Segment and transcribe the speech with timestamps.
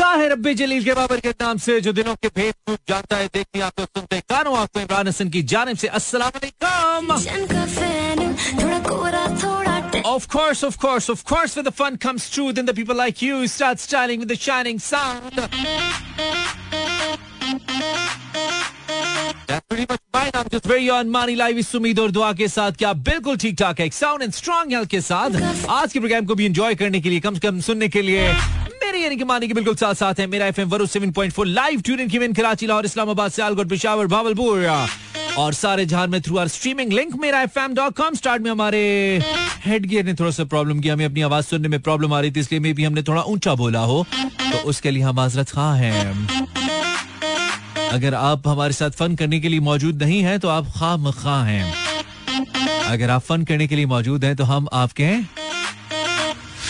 [0.00, 3.26] ताहिर रब्बी जलील के बाबर के नाम से जो दिनों के भेद खूब जानता है
[3.34, 7.04] देखनी आपको सुनते कानों आपको इमरान हसन की जानब से अस्सलाम वालेकुम
[10.10, 13.20] Of course, of course, of course, when the fun comes true, then the people like
[13.22, 15.40] you start styling with the shining sound.
[19.46, 20.30] That's pretty much mine.
[20.34, 23.56] I'm just very on Money Live इस उम्मीद और दुआ के साथ क्या बिल्कुल ठीक
[23.58, 25.30] ठाक है साउंड एंड स्ट्रॉन्ग हेल्थ के साथ
[25.70, 28.24] आज के प्रोग्राम को भी एंजॉय करने के लिए कम से कम सुनने के लिए
[29.74, 34.66] साथ साथ मेरा एफएम वरुण 7.4 live tune in Karachi, Lahore, Islamabad Sialkot Peshawar, Bahawalpur.
[35.38, 38.80] और सारे में थ्रू आर स्ट्रीमिंग लिंक मेरा F M dot com start में हमारे
[39.64, 42.30] हेड गियर ने थोड़ा सा प्रॉब्लम किया। हमें अपनी आवाज़ सुनने में प्रॉब्लम आ रही
[42.30, 45.72] थी, इसलिए मे भी हमने थोड़ा ऊँचा बोला हो तो उसके लिए हम माजरत खा
[45.74, 46.28] हैं।
[47.90, 51.42] अगर आप हमारे साथ फन करने के लिए मौजूद नहीं है तो आप खाम खा
[51.44, 51.74] हैं।
[52.86, 55.16] अगर आप फन करने के लिए मौजूद हैं तो हम आपके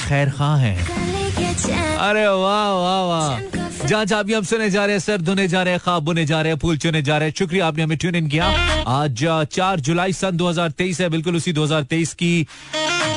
[0.08, 5.00] खैर खा हैं। अरे वाह वाह वाह। जहाँ जहाँ भी हम सुने जा रहे हैं
[5.00, 7.34] सर धुने जा रहे हैं खाब बुने जा रहे हैं फूल चुने जा रहे हैं,
[7.38, 8.46] शुक्रिया आपने हमें ट्यून इन किया।
[8.88, 12.46] आज चार जुलाई सन 2023 है, बिल्कुल उसी 2023 की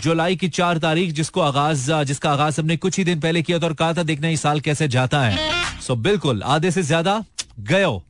[0.04, 3.66] जुलाई की चार तारीख जिसको आगाज़ जिसका आगाज़ हमने कुछ ही दिन पहले किया था
[3.66, 5.38] और कहा था, देखना ये साल कैसे जाता है।
[5.82, 7.24] सो बिल्कुल, आधे से ज़्यादा,
[7.62, 8.02] गयो।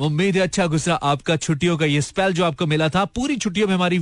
[0.00, 3.68] उम्मीद है अच्छा गुजरा आपका, छुट्टियों का ये स्पेल जो आपको मिला था, पूरी छुट्टियों
[3.68, 3.98] में हमारी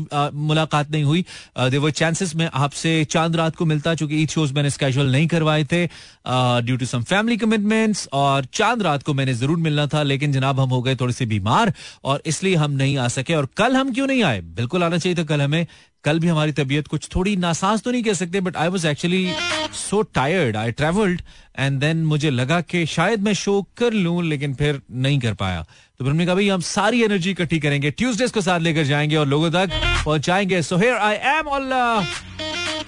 [0.49, 1.25] मुलाकात नहीं हुई।
[1.71, 5.65] देवर चांसेस में आपसे चाँद रात को मिलता, चूँकि ईद शोज़ मैंने स्केजुअल नहीं करवाए
[5.65, 5.85] थे
[6.27, 10.61] due to some family commitments और चाँद रात को मैंने ज़रूर मिलना था, लेकिन जनाब
[10.61, 11.73] हम हो गए थोड़े से बीमार,
[12.05, 14.41] और इसलिए हम नहीं आ सके, और कल हम क्यों नहीं आए?
[14.41, 15.67] बिल्कुल आना चाहिए था कल हमें।
[16.05, 19.33] कल भी हमारी तबीयत कुछ थोड़ी नासाज तो नहीं कह सकते but I was actually
[19.75, 21.23] so tired I travelled
[21.59, 25.65] and then मुझे लगा कि शायद मैं शो कर लूँ, लेकिन फिर नहीं कर पाया।
[25.99, 29.17] तो फिर हमने कहा भाई हम सारी एनर्जी इकट्ठी करेंगे। ट्यूजडेज को साथ लेकर जाएँगे
[29.17, 29.71] और लोगों तक
[30.05, 31.73] पहुंचाएँगे। So here I am all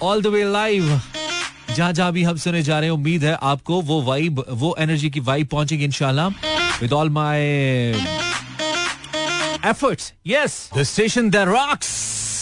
[0.01, 1.01] all the way live
[1.75, 5.09] जहाँ जहाँ भी हम सुने जा रहे हैं, उम्मीद है आपको वो वाइब वो एनर्जी
[5.09, 6.27] की वाइब पहुंचेगी इंशाल्लाह।
[6.81, 7.41] With all my
[9.69, 11.89] efforts yes the station that rocks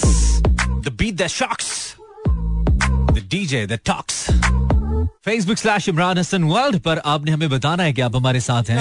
[0.05, 4.25] the beat that shocks the DJ that talks
[5.25, 8.79] Facebook slash Imran Hasan world पर आपने हमें बताना है कि आप हमारे साथ हैं।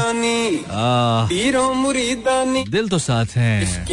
[2.70, 3.86] दिल तो साथ हैं।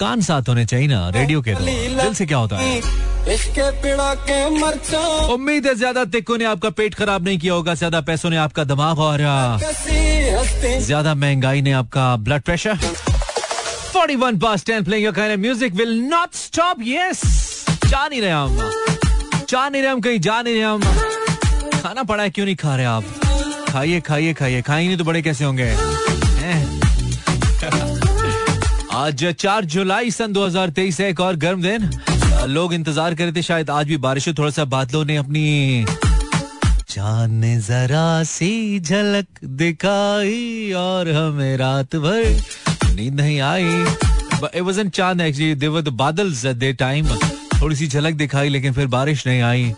[0.00, 1.64] कान साथ होने चाहिए ना रेडियो के तो।
[2.02, 2.80] दिल से क्या होता है?
[5.34, 8.64] उम्मीद है ज़्यादा तिक्कों ने आपका पेट खराब नहीं किया होगा ज़्यादा पैसों ने आपका
[8.64, 9.18] दिमाग और
[10.80, 12.78] ज़्यादा महँगाई ने आपका blood pressure
[13.96, 17.22] 41 past 10 playing your kind of music will not stop yes
[17.86, 18.58] जा नहीं रहे हम।
[19.48, 20.80] जा नहीं रहे हम कहीं जा नहीं रहे हम।
[21.76, 23.04] खाना पड़ा है, क्यों नहीं खा रहे आप?
[23.70, 25.70] खाइए खाइए खाइए। खाएँगे नहीं तो बड़े कैसे होंगे?
[28.94, 31.90] आज चार जुलाई सन 2023 है, एक और गर्म दिन।
[32.48, 35.84] लोग इंतज़ार कर रहे थे, शायद आज भी बारिश हो थोड़ा सा बादलों ने अपनी
[36.88, 42.22] चाँद ने जरा सी झलक दिखाई, और हमें रात भर
[42.94, 43.64] नींद नहीं आई।
[44.80, 45.54] इट चाँद एक्चुअली
[46.46, 47.08] एट द टाइम
[47.60, 49.72] थोड़ी सी झलक दिखाई, लेकिन फिर बारिश नहीं आई।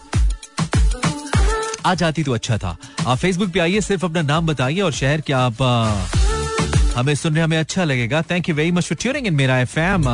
[1.87, 5.21] आ जाती तो अच्छा था। आप फेसबुक पे आइए, सिर्फ़ अपना नाम बताइए और शहर
[5.21, 5.63] क्या आप
[6.97, 10.09] हमें सुनने हमें अच्छा लगेगा। Thank you very much for tuning in Mera FM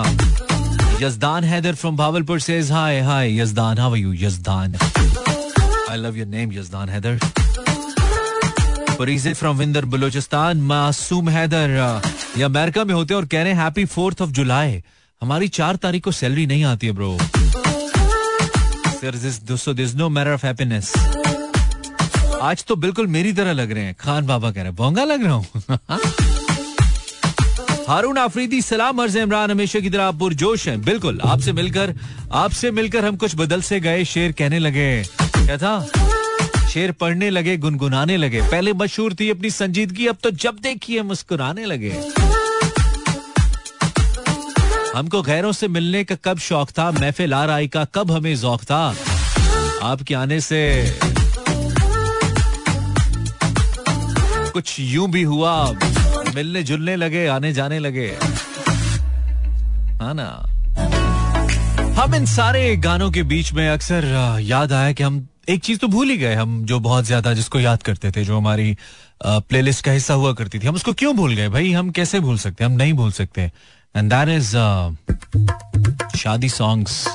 [1.02, 4.74] Yazdan Haider from Bahawalpur says hi hi Yazdan how are you Yazdan?
[5.90, 7.18] I love your name Yazdan Haider.
[8.98, 12.02] फरीजे from Winder, Balochistan, Masoom Haider,
[12.38, 14.82] ये अमेरिका में होते और कह रहे हैं हैप्पी फोर्थ ऑफ़ जुलाई
[15.22, 17.16] हमारी चार तारीख को सैलरी नहीं आती है bro
[19.96, 20.92] no matter of happiness
[22.44, 25.24] आज तो बिल्कुल मेरी तरह लग रहे हैं। खान बाबा कह रहे हैं बोंगा लग
[25.24, 25.46] रहा हूँ।
[27.88, 31.94] हारून आफरीदी, सलाम, अर्ज़ इमरान, हमेशा की तरह आप पुरजोश हैं। बिल्कुल, आपसे मिलकर
[32.32, 35.88] आपसे मिलकर हम कुछ बदल से गए, शेर कहने लगे। क्या था?
[36.68, 41.64] शेर पढ़ने लगे, गुनगुनाने लगे। पहले मशहूर थी अपनी संजीदगी, अब तो जब देखिए मुस्कुराने
[41.64, 42.02] लगे।
[44.96, 46.90] हमको गैरों से मिलने का कब शौक था?
[46.90, 48.96] महफिल आ राई का कब हमें जौक था?
[49.82, 50.84] आपके आने से
[54.54, 55.52] कुछ यूँ भी हुआ
[56.34, 58.06] मिलने जुलने लगे आने जाने लगे।
[60.00, 60.28] हाँ ना?
[61.98, 64.04] हम इन सारे गानों के बीच में अक्सर
[64.42, 67.60] याद आया कि हम, एक चीज़ तो भूल ही गए हम, जो बहुत ज़्यादा जिसको
[67.60, 68.76] याद करते थे, जो हमारी
[69.24, 71.48] प्लेलिस्ट का हिस्सा हुआ करती थी। हम उसको क्यों भूल गए?
[71.48, 73.50] भाई, हम कैसे भूल सकते हम नहीं भूल सकते।
[73.94, 74.56] And that is
[76.18, 77.06] shaadi songs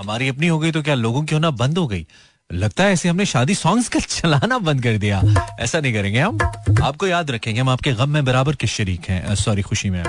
[0.00, 2.06] हमारी अपनी हो गई तो क्या लोगों की होना बंद हो गई?
[2.52, 5.20] लगता है ऐसे हमने शादी सॉन्ग्स का चलाना बंद कर दिया।
[5.60, 6.38] ऐसा नहीं करेंगे हम।
[6.82, 10.02] आपको याद रखेंगे, हम आपके गम में बराबर के शरीक हैं। सॉरी खुशी में।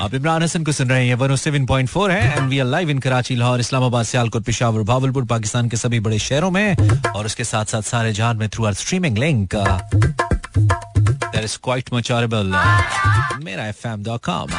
[0.00, 2.66] आप इमरान हसन को सुन रहे हैं वन सेवन पॉइंट फोर है and we are
[2.66, 6.76] live in Karachi Lahore Islamabad Sialkot Peshawar Bahawalpur Pakistan के सभी बड़े शहरों में,
[7.08, 9.54] और उसके साथ साथ सारे जहान में through our streaming link
[10.58, 12.52] that is quite मचारेबल
[13.44, 14.50] Mera FM dot com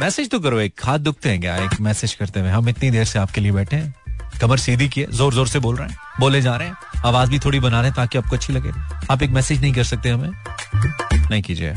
[0.00, 1.56] message तो करो, एक हाथ दुखते हैं क्या?
[1.56, 3.94] एक मैसेज करते हुए। हम इतनी देर से आपके लिए बैठे हैं।
[4.40, 7.30] कमर सीधी की है, ज़ोर ज़ोर से बोल रहे हैं, बोले जा रहे हैं। आवाज़
[7.30, 8.70] भी थोड़ी बना रहे हैं ताकि आपको अच्छी लगे।
[9.10, 10.30] आप एक मैसेज नहीं कर सकते हमें।
[11.30, 11.72] नहीं कीजिए।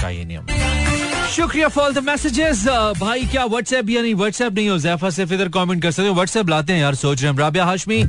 [0.00, 0.87] चाहिए नहीं हमें
[1.28, 2.64] शुक्रिया फॉर द मैसेजेस
[3.00, 6.14] भाई, क्या व्हाट्सएप या नहीं व्हाट्सएप नहीं हो जैफा से इधर कमेंट कर सकते हो।
[6.14, 8.02] व्हाट्सएप लाते हैं यार, सोच रहे हैं। Rabia Hashmi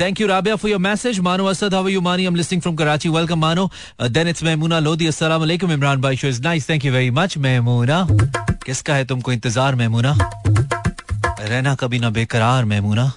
[0.00, 2.76] thank you Rabia for your message Mano Asad how you Mani I am listening from
[2.76, 3.68] Karachi welcome Mano
[4.02, 7.36] then it's Mahmoona Lodhi अस्सलाम वालेकुम इमरान भाई show is nice thank you very much
[7.38, 8.06] Mahmoona
[8.66, 10.16] किसका है तुमको इंतज़ार महमूना
[11.40, 13.12] रहना कभी ना बेकरार Mahmoona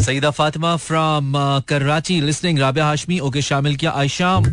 [0.00, 1.32] Saeeda Fatima from
[1.68, 3.18] Karachi listening Rabia Hashmi.
[3.20, 4.44] Okay शामिल किया आयशाम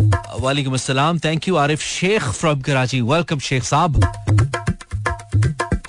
[0.00, 3.00] वालेकुम अस्सलाम। Thank you Arif Sheikh from Karachi.
[3.00, 3.96] Welcome Sheikh साहब।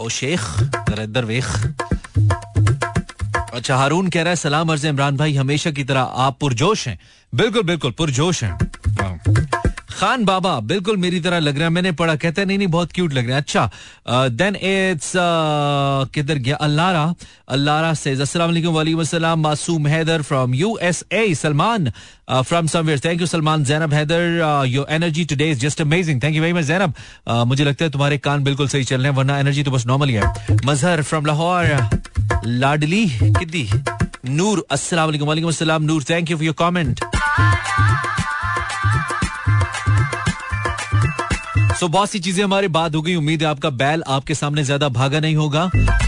[0.01, 0.41] ओ शेख,
[0.89, 1.45] जरा इधर वेख।
[3.53, 6.99] अच्छा हारून कह रहा है, सलाम अर्ज़ इमरान भाई, हमेशा की तरह आप पुरजोश हैं।
[7.35, 8.57] बिल्कुल बिल्कुल, पुरजोश हैं।
[9.99, 13.13] खान बाबा, बिल्कुल मेरी तरह लग रहा है। मैंने पढ़ा, कहते नहीं नहीं, बहुत क्यूट
[13.13, 15.11] लग रहा है। अच्छा देन इट्स
[16.13, 16.55] किधर गया?
[16.57, 17.13] अल्लारा।
[17.49, 21.91] अल्लारा से वालेकुम वालेकुम अस्सलाम, Masoom Haider from USA Salman
[22.29, 23.63] from somewhere thank you Salman.
[23.65, 26.93] Zainab Haider your energy today is just amazing thank you very much Zainab
[27.47, 30.09] मुझे लगता है तुम्हारे कान बिल्कुल सही चल रहे हैं, वरना एनर्जी तो बस नॉर्मल
[30.09, 30.19] ही
[30.65, 31.65] मजहर फ्रॉम लाहौर
[32.45, 33.69] लाडली किद्दी
[34.27, 36.99] नूर, अस्सलाम वालेकुम वालेकुम अस्सलाम। Noor thank you for your comment
[41.79, 44.87] so बहुत सी चीज़ें हमारी बात हो गई। उम्मीद है आपका बैल आपके सामने ज़्यादा
[44.89, 45.61] भागा नहीं होगा।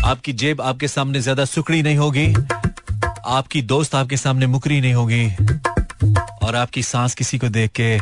[0.06, 2.26] आपकी जेब आपके सामने ज़्यादा सुकड़ी नहीं होगी।
[3.28, 5.26] आपकी दोस्त आपके सामने मुकरी नहीं होगी।
[6.44, 7.96] और आपकी सांस किसी को देख के,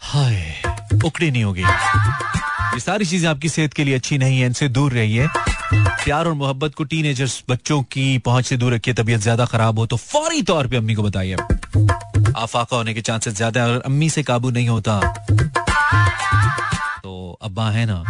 [0.00, 0.62] हाय
[1.04, 4.92] उकड़ी नहीं होगी। ये सारी चीज़ें आपकी सेहत के लिए अच्छी नहीं है, इनसे दूर
[4.92, 5.28] रहिए।
[5.74, 9.86] प्यार और मोहब्बत को टीनेजर्स बच्चों की पहुँच से दूर रखिए, तबीयत ज़्यादा खराब हो
[9.86, 11.36] तो फौरी तौर पे अम्मी को बताइए।
[12.36, 15.00] आफाका होने के चांसेस ज़्यादा है और अम्मी से काबू नहीं होता
[17.32, 18.04] अब्बा है ना?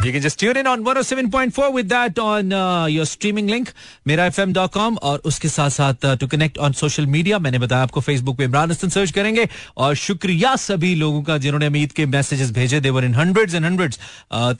[0.00, 3.72] You can just tune in on 107.4 with that on uh, your streaming link
[4.08, 8.44] mirafm.com और उसके साथ साथ to connect on social media मैंने बताया आपको फेसबुक पे
[8.44, 13.04] इमरान हसन सर्च करेंगे और शुक्रिया सभी लोगों का जिन्होंने अमीद के मैसेजेस भेजे they were
[13.04, 13.98] in hundreds and hundreds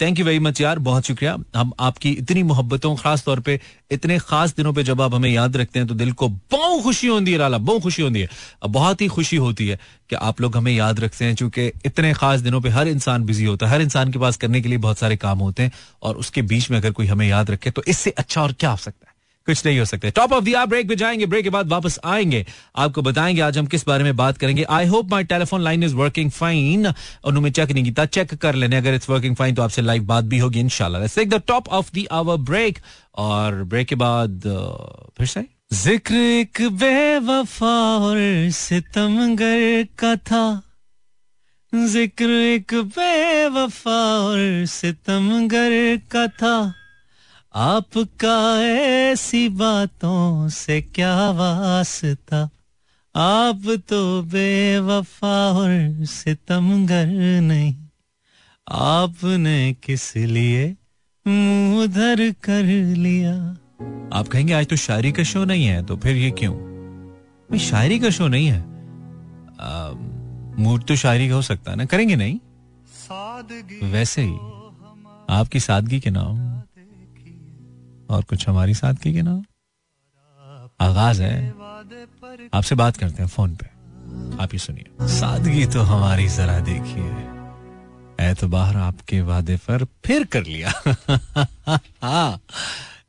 [0.02, 3.60] thank you very much यार बहुत शुक्रिया। हम आपकी इतनी मोहब्बतों खास तौर पे
[3.90, 7.06] इतने खास दिनों पे जब आप हमें याद रखते हैं तो दिल को बहुत खुशी
[7.06, 8.28] होती है लाला बहुत खुशी होती है।
[8.66, 9.78] बहुत ही खुशी होती है।
[10.10, 13.44] कि आप लोग हमें याद रखते हैं, चूँकि इतने खास दिनों पे हर इंसान बिज़ी
[13.44, 15.72] होता है, हर इंसान के पास करने के लिए बहुत सारे काम होते हैं,
[16.02, 18.76] और उसके बीच में अगर कोई हमें याद रखे तो इससे अच्छा और क्या हो
[18.78, 19.08] सकता है?
[19.46, 22.44] कुछ नहीं हो सकता टॉप ऑफ़ दिया ब्रेक पे जाएँगे ब्रेक के बाद वापस आएँगे।
[22.76, 25.94] आपको बताएँगे, आज हम किस बारे में बात करेंगे। I hope my telephone line is
[25.94, 29.82] working fine उन्होंने चेक नहीं किया चेक कर लेने। अगर इट्स वर्किंग फाइन तो आपसे
[29.82, 32.78] लाइव बात भी होगी इनशाला top of the hour break
[33.18, 34.42] और ब्रेक के बाद
[35.18, 35.44] फिर से?
[35.72, 38.16] ज़िक्र एक बेवफा और
[38.50, 40.62] सितमगर का था।
[41.74, 46.74] ज़िक्र एक बेवफा और सितमगर का था।
[47.54, 52.50] आपका ऐसी बातों से क्या वास्ता?
[53.16, 57.06] आप तो बेवफा और सितमगर
[57.40, 57.74] नहीं।
[58.70, 60.76] आपने किस लिए
[61.28, 62.64] मुँह धर कर
[62.96, 63.56] लिया?
[64.12, 66.54] आप कहेंगे, आज तो शायरी का शो नहीं है तो फिर ये क्यों?
[67.50, 68.60] भाई, शायरी का शो नहीं है।
[70.58, 71.84] मूड तो शायरी का हो सकता है ना?
[71.84, 72.38] करेंगे नहीं?
[73.90, 74.32] वैसे ही,
[75.30, 76.58] आपकी सादगी के नाम
[78.10, 79.44] और कुछ हमारी सादगी के नाम?
[80.80, 81.54] आगाज़ है।
[82.54, 83.66] आपसे बात करते हैं फ़ोन पे।
[84.42, 87.30] आप ही सुनिए। सादगी तो हमारी जरा देखिए।
[88.30, 90.72] एतबार आपके वादे पर फिर कर लिया।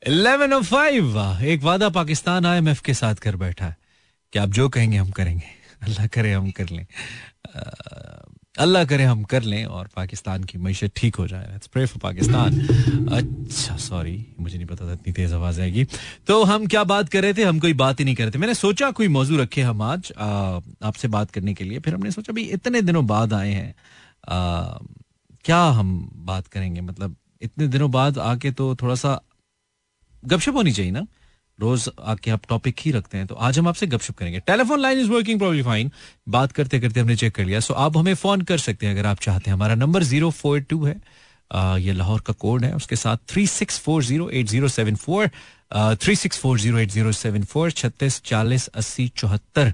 [0.08, 3.76] इलेवन ओ फाइव एक वादा पाकिस्तान आई एम एफ़ के साथ कर बैठा है
[4.34, 5.50] कि आप जो कहेंगे हम करेंगे।
[5.84, 6.86] अल्लाह करे हम कर लें।
[8.60, 12.60] अल्लाह करे हम कर लें और पाकिस्तान की मीशत ठीक हो जाए। Pray for Pakistan.
[13.14, 15.86] अच्छा सॉरी मुझे नहीं पता था इतनी तेज आवाज़ आएगी।
[16.28, 17.44] तो हम क्या बात कर रहे थे?
[17.44, 20.14] हम कोई बात ही नहीं कर रहे थे। मैंने सोचा कोई मौजू रखे हम आज
[20.18, 23.74] आपसे बात करने के लिए। फिर हमने सोचा, भाई, इतने दिनों बाद आए हैं।
[25.46, 26.82] क्या हम बात करेंगे?
[26.82, 29.20] मतलब इतने दिनों बाद आके तो थोड़ा सा
[30.24, 31.06] गपशप होनी चाहिए ना?
[31.60, 35.00] रोज आके आप टॉपिक ही रखते हैं तो आज हम आपसे गपशप करेंगे। Telephone line
[35.00, 35.92] is working probably fine
[36.30, 39.06] बात करते करते हमने चेक कर लिया। सो आप हमें फ़ोन कर सकते हैं अगर
[39.08, 40.96] आप चाहते हैं। हमारा नंबर ज़ीरो फोर टू है।
[41.82, 45.30] ये लाहौर का कोड है। उसके साथ three six four zero eight zero seven four
[46.02, 49.74] three six four zero eight zero seven four छत्तीस चालीस अस्सी चौहत्तर।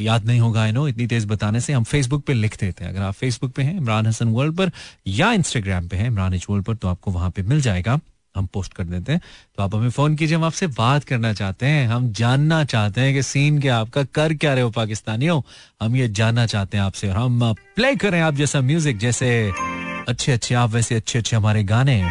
[0.00, 2.92] याद नहीं होगा आई नो इतनी तेज बताने से हम फेसबुक पे लिख देते हैं।
[2.92, 4.70] अगर आप फेसबुक पे हैं, इमरान हसन वर्ल्ड पर,
[5.06, 7.98] या इंस्टाग्राम पे हैं, इमरान एच वर्ल्ड पर तो आपको वहाँ पे मिल जाएगा।
[8.36, 9.20] हम पोस्ट कर देते हैं।
[9.56, 13.14] तो आप हमें फ़ोन कीजिए, हम आपसे बात करना चाहते हैं। हम जानना चाहते हैं
[13.14, 15.40] कि सीन क्या आपका, कर क्या रहे हो पाकिस्तानियों?
[15.82, 19.30] हम ये जानना चाहते हैं आपसे और हम प्ले करें आप जैसा म्यूज़िक जैसे
[20.08, 22.02] अच्छे अच्छे आप वैसे अच्छे अच्छे हमारे गाने।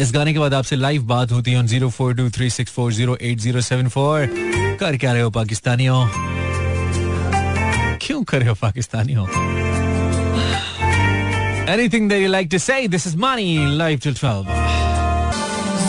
[0.00, 2.92] इस गाने के बाद आपसे लाइव बात होती है zero four two three six four
[2.92, 4.26] zero eight zero seven four
[4.80, 6.06] कर क्या रहे हो पाकिस्तानियों?
[8.02, 9.26] क्यों कर रहे हो पाकिस्तानियों?
[11.68, 14.46] Anything that you like to say, this is Money live till 12.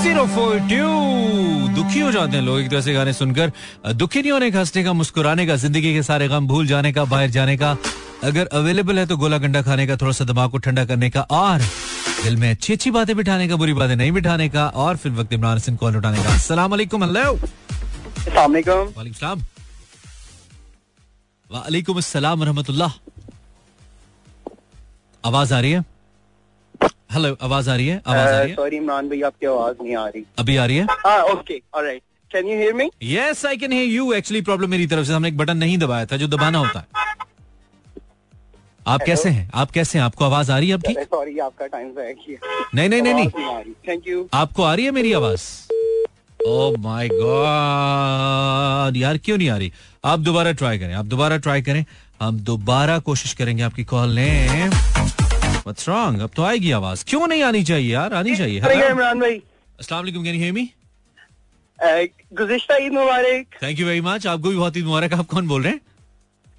[0.03, 3.51] 042 दुखी हो जाते हैं लोग एक तरह से गाने सुनकर।
[3.95, 7.03] दुखी नहीं होने का हंसने का मुस्कुराने का ज़िंदगी के सारे गम भूल जाने का
[7.05, 7.69] बाहर जाने का।
[8.23, 11.21] अगर अवेलेबल है तो गोला गंडा खाने का थोड़ा सा दिमाग को ठंडा करने का
[11.21, 11.59] और
[12.23, 15.33] दिल में अच्छी अच्छी बातें बिठाने का बुरी बातें नहीं बिठाने का और फिर वक्त
[15.33, 17.03] इमरान हसन कॉल उठाने का। अस्सलाम वालेकुम
[18.35, 19.41] वालेकुम।
[21.49, 22.91] वालेकुम अस्सलाम रहमतुल्लाह
[25.25, 25.83] आवाज़ आ रही है?
[27.13, 28.01] हेलो आवाज़ आ रही है?
[28.07, 28.55] आवाज़ आ रही है?
[28.55, 30.83] सॉरी इमरान भाई आपकी आवाज़ नहीं आ रही। अभी आ रही है?
[31.31, 35.05] Okay alright can you hear me yes I can hear you actually problem मेरी तरफ़
[35.07, 36.85] से हमने एक बटन नहीं दबाया था जो दबाना होता है।
[38.87, 39.05] आप Hello?
[39.05, 39.49] कैसे हैं?
[39.53, 40.05] आप कैसे हैं?
[40.05, 40.99] आपको आवाज़ आ रही है अब ठीक?
[40.99, 44.91] सॉरी आपका टाइम ज़ाया किया नहीं नहीं नहीं नहीं। थैंक यू आपको आ रही है
[44.91, 45.41] मेरी आवाज़?
[46.47, 49.71] ओ माय गॉड यार क्यों नहीं आ रही?
[50.05, 51.85] आप दोबारा ट्राई करें आप दोबारा ट्राई करें।
[52.21, 54.69] हम दोबारा कोशिश करेंगे आपकी कॉल लें
[55.69, 56.15] What's wrong?
[56.21, 58.13] अब तो आएगी आवाज़। क्यों नहीं आनी चाहिए यार?
[58.13, 59.35] आनी चाहिए इमरान भाई।
[59.79, 60.63] अस्सलाम वालेकुम कैन यू हियर मी
[62.37, 65.63] गुज़िश्ता ईद मुबारक। थैंक यू वेरी मच आपको भी बहुत ईद मुबारक। आप कौन बोल
[65.63, 65.81] रहे हैं?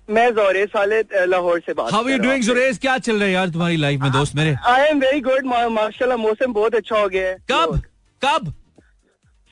[0.08, 3.48] मैं जोरे साले लाहौर से बात हाउ यू डूइंग जोरेस क्या चल रहा है यार
[3.48, 4.54] तुम्हारी लाइफ में दोस्त मेरे?
[4.66, 7.80] आई एम वेरी गुड माशाल्लाह मौसम बहुत अच्छा हो गया है। कब?
[8.22, 8.52] कब?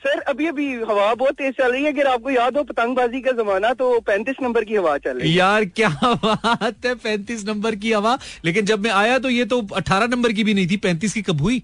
[0.01, 3.31] सर अभी अभी हवा बहुत तेज चल रही है। अगर आपको याद हो पतंगबाजी का
[3.33, 7.75] जमाना तो पैंतीस नंबर की हवा चल रही है। यार क्या बात है पैंतीस नंबर
[7.75, 10.77] की हवा। लेकिन जब मैं आया तो ये तो अठारह नंबर की भी नहीं थी
[10.77, 11.61] पैंतीस की कब हुई?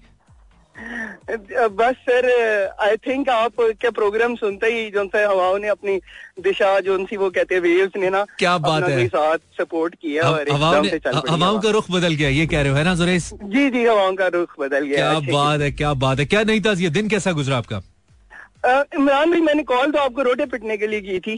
[1.72, 2.26] बस सर
[2.80, 5.96] आई थिंक आप क्या प्रोग्राम सुनते ही जो हवाओं ने अपनी
[6.42, 10.28] दिशा जो सी वो कहते हैं वेव्स ने ना क्या बात है। साथ सपोर्ट किया
[10.30, 13.84] और हवाओं का रुख बदल गया ये कह रहे हो है ना जुरेश जी जी
[13.84, 16.90] हवाओं का रुख बदल गया क्या बात है क्या बात है क्या नहीं था ये
[16.90, 17.82] दिन कैसा गुजरा आपका?
[18.66, 21.34] इमरान भाई मैंने कॉल तो आपको रोटे पिटने के लिए की थी।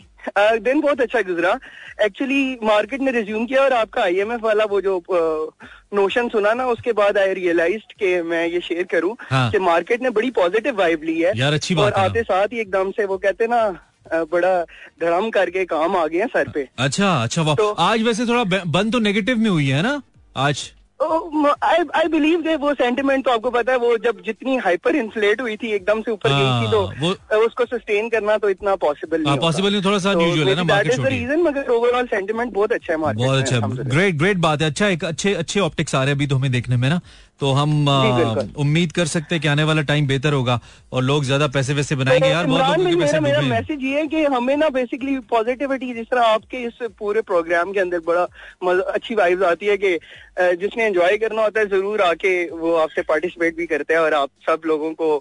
[0.61, 1.58] दिन बहुत अच्छा गुजरा।
[2.02, 5.02] एक्चुअली मार्केट ने रिज्यूम किया और आपका आईएमएफ वाला वो जो
[5.94, 9.50] नोशन सुना ना उसके बाद आई रियलाइज़ के मैं ये शेयर करूँ हाँ.
[9.50, 12.61] कि मार्केट ने बड़ी पॉजिटिव वाइब ली है। यार अच्छी बात और आते साथ ही
[12.61, 13.68] एकदम से वो कहते ना
[14.32, 14.54] बड़ा
[15.00, 18.99] धर्म करके काम आ गए सर पे। अच्छा अच्छा तो, आज वैसे थोड़ा बंद तो
[18.99, 20.00] नेगेटिव में हुई है ना?
[20.37, 25.40] आज। आई बिलीव के वो सेंटिमेंट तो आपको पता है वो जब जितनी हाइपर इन्फ्लेट
[25.40, 28.75] हुई थी एकदम से ऊपर गई थी तो हाँ, वो, उसको सस्टेन करना तो इतना
[28.76, 32.73] पॉसिबल नहीं पॉसिबल नहीं थोड़ा सा तो है ना मार्केट रीजन मगर ओवरऑल सेंटिमेंट बहुत
[32.73, 35.99] अच्छा है मार्केट बहुत अच्छा ग्रेट ग्रेट बात है। अच्छा एक अच्छे अच्छे ऑप्टिक्स आ
[35.99, 37.00] रहे हैं अभी तो हमें देखने में ना।
[37.40, 37.88] तो हम
[38.59, 40.59] उम्मीद कर सकते हैं कि आने वाला टाइम बेहतर होगा
[40.92, 44.07] और लोग ज़्यादा पैसे वैसे बनाएँगे यार बहुत लोगों के पैसे मेरा मैसेज ये है
[44.07, 49.14] कि हमें ना बेसिकली पॉजिटिविटी जिस तरह आपके इस पूरे प्रोग्राम के अंदर बड़ा अच्छी
[49.14, 49.99] वाइब्स आती है कि
[50.57, 54.30] जिसने एंजॉय करना होता है ज़रूर आके वो आपसे पार्टिसिपेट भी करते हैं और आप
[54.47, 55.16] सब लोगों को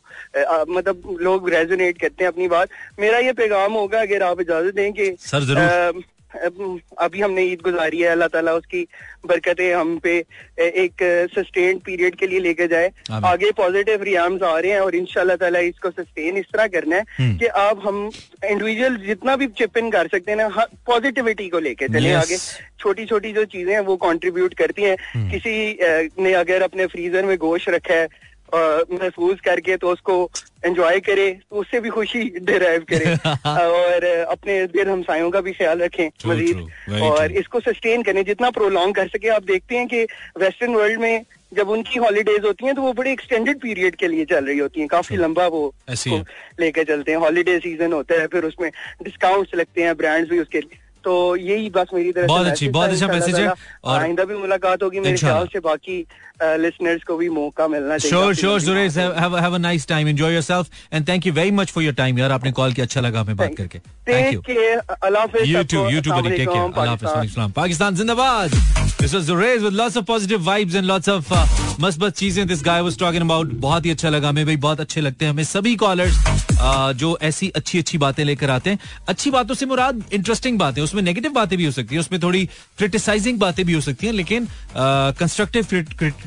[0.70, 2.70] मतलब लोग रेजोनेट करते हैं अपनी बात।
[3.00, 8.00] मेरा ये पैगाम होगा अगर आप इजाज़त दें कि सर ज़रूर। अभी हमने ईद गुजारी
[8.00, 8.82] है अल्लाह ताला उसकी
[9.28, 10.18] बरकतें हम पे
[10.60, 11.04] एक
[11.34, 12.92] सस्टेन पीरियड के लिए लेके जाए।
[13.26, 17.06] आगे पॉजिटिव रियाम्स आ रहे हैं और इनशाला ताला इसको सस्टेन इस तरह करना है
[17.18, 18.10] हम्म। कि आप हम
[18.46, 22.38] इंडिविजुअल जितना भी चिप इन कर सकते हैं ना पॉजिटिविटी को लेके चले आगे।
[22.80, 25.56] छोटी छोटी जो चीज़ें हैं वो कंट्रीब्यूट करती हैं। हम्म। किसी
[26.20, 28.08] ने अगर अपने फ्रीजर में गोश्त रखा है
[28.56, 30.30] महसूस करके तो उसको
[30.66, 35.80] एंजॉय करे तो उससे भी खुशी डिराइव करे। और अपने देर हमसायों का भी ख्याल
[35.80, 40.04] रखें मजीद। और इसको सस्टेन करें जितना प्रोलॉन्ग कर सके। आप देखते हैं कि
[40.40, 44.26] वेस्टर्न वर्ल्ड में जब उनकी हॉलीडेज होती हैं तो वो बड़े एक्सटेंडेड पीरियड के लिए
[44.26, 45.74] चल रही होती हैं। काफ़ी लंबा वो
[46.60, 48.70] लेकर चलते हैं। हॉलीडे सीज़न होता है फिर उसमें
[49.04, 52.90] डिस्काउंट्स लगते हैं ब्रांड्स भी उसके लिए। तो यही बस मेरी तरफ़ बहुत अच्छी बहुत
[52.90, 53.48] अच्छा मैसेज है।
[53.84, 56.06] और आइंदा भी मुलाकात होगी मेरे ख्याल से बाकी
[56.44, 60.34] लिसनर्स को भी मौका मिलना चाहिए sure sure Suresh have have a nice time enjoy
[60.34, 63.22] yourself and thank you very much for your time यार आपने कॉल किया अच्छा लगा
[63.22, 66.96] हमें बात करके थैंक यू अल्लाह हाफिज यू टू यू टू बड़ी टेक केयर अल्लाह
[66.96, 68.52] हाफिज पाकिस्तान जिंदाबाद
[69.02, 71.34] this was जुरेज with lots of positive vibes and lots of
[71.82, 74.80] मस्त मस्त चीज़ें this guy was talking about बहुत ही अच्छा लगा हमें भाई बहुत
[74.82, 76.26] अच्छे लगते हैं हमें सभी कॉलर्स
[77.00, 81.02] जो ऐसी अच्छी अच्छी बातें लेकर आते हैं। अच्छी बातों से मुराद इंटरेस्टिंग बातें उसमें
[81.04, 82.46] नेगेटिव बातें भी हो सकती है उसमें थोड़ी
[82.78, 84.48] क्रिटिसाइजिंग बातें भी हो सकती हैं लेकिन
[85.20, 85.66] कंस्ट्रक्टिव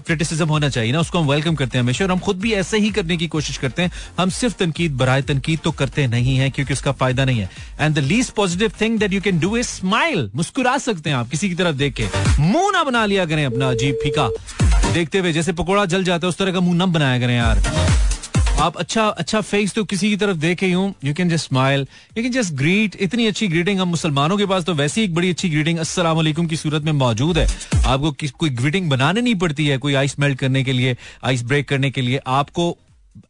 [0.07, 2.79] क्रिटिसिज्म होना चाहिए ना, उसको हम वेलकम करते हैं हमेशा, और हम खुद भी ऐसे
[2.79, 6.51] ही करने की कोशिश करते हैं। हम सिर्फ़ तनकीद बरए तनकीद तो करते नहीं है,
[6.51, 9.67] क्योंकि उसका फ़ायदा नहीं है। And the least positive thing that you can do is
[9.67, 12.09] smile मुस्कुरा सकते हैं आप, किसी की तरफ़ देख के।
[12.41, 14.29] मुँह ना बना लिया करें अपना अजीब फीका।
[14.93, 17.80] देखते हुए जैसे पकौड़ा जल जाता है, उस तरह का मुँह न बनाया करें यार।
[18.61, 21.87] आप अच्छा अच्छा फेस तो किसी की तरफ़ देखे यूँ you can just smile
[22.17, 25.15] you can just greet इतनी अच्छी ग्रीटिंग हम मुसलमानों के पास तो वैसे ही एक
[25.15, 27.47] बड़ी अच्छी ग्रीटिंग अस्सलाम वालेकुम की सूरत में मौजूद है।
[27.87, 31.69] आपको कोई ग्रीटिंग बनाने नहीं पड़ती है, कोई आइस मेल्ट करने के लिए आइस ब्रेक
[31.69, 32.77] करने के लिए। आपको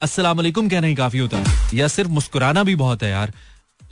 [0.02, 3.32] अस्सलाम वालेकुम कहना ही काफ़ी होता है। या सिर्फ़ मुस्कुराना भी बहुत है यार।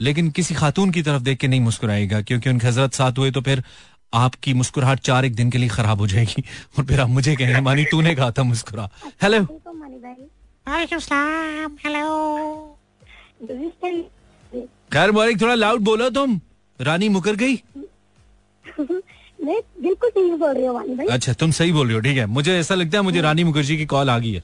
[0.01, 3.41] लेकिन किसी खातून की तरफ़ देख के नहीं मुस्कुराएगा, क्योंकि उनके हज़रत साथ हुए तो
[3.41, 3.63] फिर
[4.13, 6.43] आपकी मुस्कुराहट चार एक दिन के लिए खराब हो जाएगी।
[6.79, 8.89] और फिर आप मुझे कहेंगे, मानी तूने कहा था मुस्कुरा।
[9.21, 9.47] Hello
[10.69, 12.77] hello.
[14.93, 16.39] खैर मालिक थोड़ा लाउड बोलो तुम।
[16.79, 17.55] रानी मुकर गई?
[18.79, 22.25] मैं बिल्कुल सही बोल रही हूँ भाई। अच्छा तुम सही बोल रही हो ठीक है।
[22.25, 24.43] मुझे ऐसा लगता है मुझे रानी मुखर्जी की कॉल आ गई है।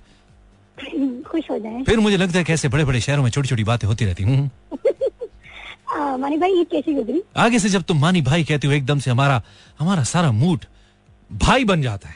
[1.30, 3.88] खुश हो जाए। फिर मुझे लगता है कैसे बड़े बड़े शहरों में छोटी छोटी बातें
[3.88, 4.50] होती रहती हूँ।
[6.20, 7.24] मानी भाई ये कैसी गुजरी?
[7.38, 9.42] आगे से जब तुम मानी भाई कहती हो एकदम से हमारा
[9.80, 10.66] हमारा सारा मूड
[11.32, 12.16] भाई बन जाता है।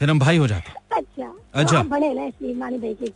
[0.00, 1.82] फिर हम भाई हो जाते हैं। अच्छा। अच्छा।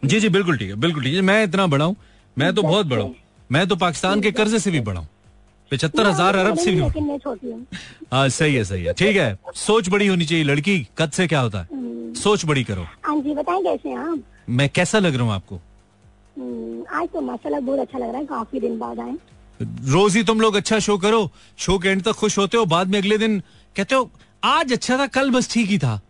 [0.05, 1.97] जी जी बिल्कुल ठीक है बिल्कुल ठीक है। मैं इतना बड़ा हूँ
[2.37, 3.15] मैं तो बहुत बड़ा हूँ।
[3.51, 5.09] मैं तो पाकिस्तान के कर्जे से भी बड़ा हूँ।
[5.73, 7.67] पचहत्तर हज़ार अरब से भी हूँ
[8.13, 11.41] हाँ। सही है सही है ठीक है। सोच बड़ी होनी चाहिए लड़की कद से क्या
[11.41, 11.69] होता है?
[12.15, 14.19] सोच बड़ी करो। हाँ जी बताएँ कैसे आप?
[14.51, 15.57] मैं कैसा लग रहा हूँ आपको?
[16.91, 19.15] आज तो माशाल्लाह बहुत अच्छा लग रहा है काफ़ी दिन बाद आए।
[19.91, 22.89] रोज ही तुम लोग अच्छा शो करो शो के एंड तक खुश होते हो बाद
[22.89, 23.39] में अगले दिन
[23.77, 24.11] कहते हो
[24.45, 26.01] आज अच्छा था कल बस ठीक ही था।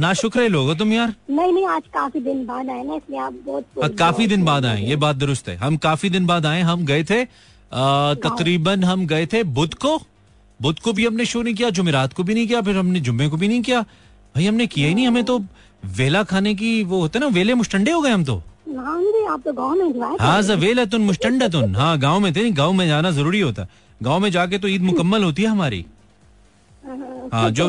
[0.00, 3.20] ना शुक्र लोग हो तुम यार। नहीं नहीं आज काफ़ी दिन बाद आए ना इसलिए
[3.20, 6.46] आप बहुत, बहुत काफ़ी दिन बाद आए ये बात दुरुस्त है। हम काफ़ी दिन बाद
[6.46, 7.24] आए हम गए थे
[8.20, 9.96] तकरीबन हम गए थे बुध को।
[10.60, 13.28] बुध को भी हमने शो नहीं किया जुमेरात को भी नहीं किया फिर हमने जुम्मे
[13.28, 13.80] को भी नहीं किया।
[14.34, 15.38] भाई हमने किया ही नहीं हमें तो
[15.96, 18.42] वेला खाने की वो होता है ना वेले मुस्टंडे हो गए हम तो।
[19.30, 22.86] आप तो गाँव में हाँ वेला तुम मुस्टंडा तुम हाँ गाँव में थे गाँव में
[22.88, 23.66] जाना ज़रूरी होता।
[24.00, 25.84] गाँव में जाके तो ईद मुकम्मल होती है हमारी।
[27.32, 27.68] हाँ जो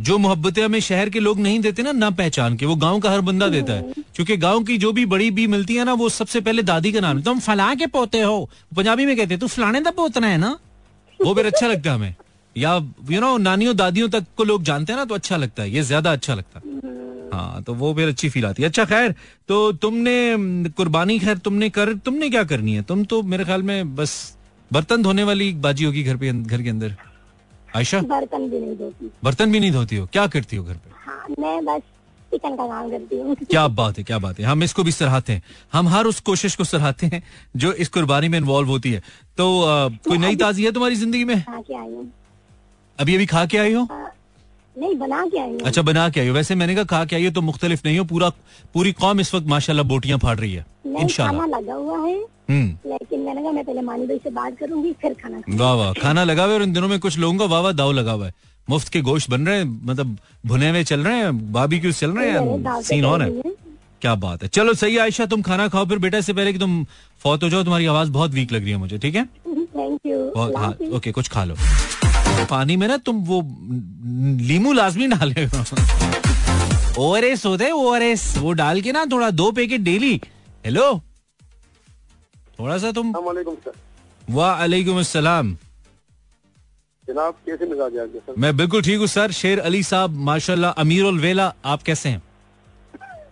[0.00, 3.10] जो मोहब्बतें हमें शहर के लोग नहीं देते ना ना पहचान के वो गाँव का
[3.10, 6.08] हर बंदा देता है। क्योंकि गाँव की जो भी बड़ी बी मिलती है ना वो
[6.10, 9.80] सबसे पहले दादी का नाम तुम फला के पोते हो। पंजाबी में कहते तू फलाने
[9.80, 10.58] का पोतना है ना?
[11.20, 12.14] वो फिर अच्छा लगता है हमें।
[12.56, 12.74] या
[13.10, 15.82] यू नो नानियों दादियों तक को लोग जानते हैं ना तो अच्छा लगता है। ये
[15.82, 16.76] ज़्यादा अच्छा लगता है।
[17.32, 19.14] हाँ। तो वो फिर अच्छी फील आती है। अच्छा खैर
[19.48, 22.82] तो तुमने कुर्बानी खैर तुमने कर तुमने क्या करनी है?
[22.82, 24.16] तुम तो मेरे ख्याल में बस
[24.70, 26.94] बर्तन धोने वाली बाजी होगी घर पे घर के अंदर।
[27.76, 28.00] आयशा?
[28.00, 30.06] बर्तन भी नहीं धोती। बर्तन भी नहीं धोती हो?
[30.06, 30.90] क्या करती हो घर पे?
[31.06, 31.82] हाँ, मैं बस
[32.30, 35.32] किचन का काम करती हूँ। क्या बात है क्या बात है। हम इसको भी सराहते
[35.32, 37.22] हैं। हम हर उस कोशिश को सराहते हैं
[37.56, 39.02] जो इस कुर्बानी में इन्वॉल्व होती है।
[39.36, 41.44] तो आ, कोई नई ताजी है तुम्हारी ज़िंदगी में?
[42.98, 43.88] अभी अभी खा के आई हो।
[44.80, 47.40] नहीं बना के आई अच्छा बना के आई वैसे मैंने कहा खा के आई तो
[47.42, 48.28] मुख्तलिफ़ नहीं हो। पूरा
[48.74, 50.64] पूरी कौम इस वक्त माशाल्लाह बोटियाँ फाड़ रही है।
[51.00, 52.14] इंशाल्लाह। लगा हुआ है।
[52.50, 55.92] हम्म। लेकिन मैंने कहा मैं पहले मानी भाई से बात करूँगी फिर खाना वाह वाह।
[56.02, 58.12] खाना लगा हुआ है और इन दिनों में कुछ लोगों का वाह वाह दाव लगा
[58.12, 58.34] हुआ है।
[58.68, 62.10] मुफ़्त के गोश्त बन रहे हैं मतलब भुने हुए चल रहे हैं बाबी क्यों चल
[62.18, 63.30] रहे हैं सीन ऑन है।
[64.02, 66.84] क्या बात है। चलो सही आयशा तुम खाना खाओ फिर बेटा से पहले कि तुम
[67.22, 69.24] फौत हो जाओ तुम्हारी आवाज़ बहुत वीक लग रही है मुझे ठीक है?
[69.46, 71.54] थैंक यू हाँ ओके कुछ खा लो।
[72.46, 73.40] पानी में ना तुम वो
[74.48, 75.46] लीमू लाजमी डाले
[76.98, 80.20] ओ आर एस होते ओ आर एस वो डाल के ना थोड़ा दो पैकेट डेली।
[80.64, 81.00] हेलो?
[82.58, 83.12] थोड़ा सा तुम
[84.28, 85.56] वालेकुम अस्सलाम।
[87.08, 88.34] जनाब कैसे मिजाज है सर?
[88.38, 92.22] मैं बिल्कुल ठीक हूँ सर। शेर अली साहब माशाल्लाह। अमीर उल वेला आप कैसे हैं?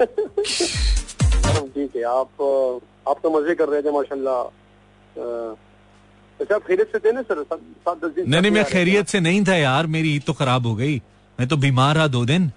[1.75, 2.31] ठीक है। आप
[3.09, 4.38] आप तो मज़े कर रहे थे माशाल्लाह
[6.40, 7.42] अच्छा खैरियत से थे ना सर?
[7.42, 10.66] सात दस दिन नहीं नहीं मैं खैरियत से नहीं था यार मेरी ईद तो खराब
[10.66, 10.96] हो गई।
[11.38, 12.51] मैं तो बीमार रहा दो दिन।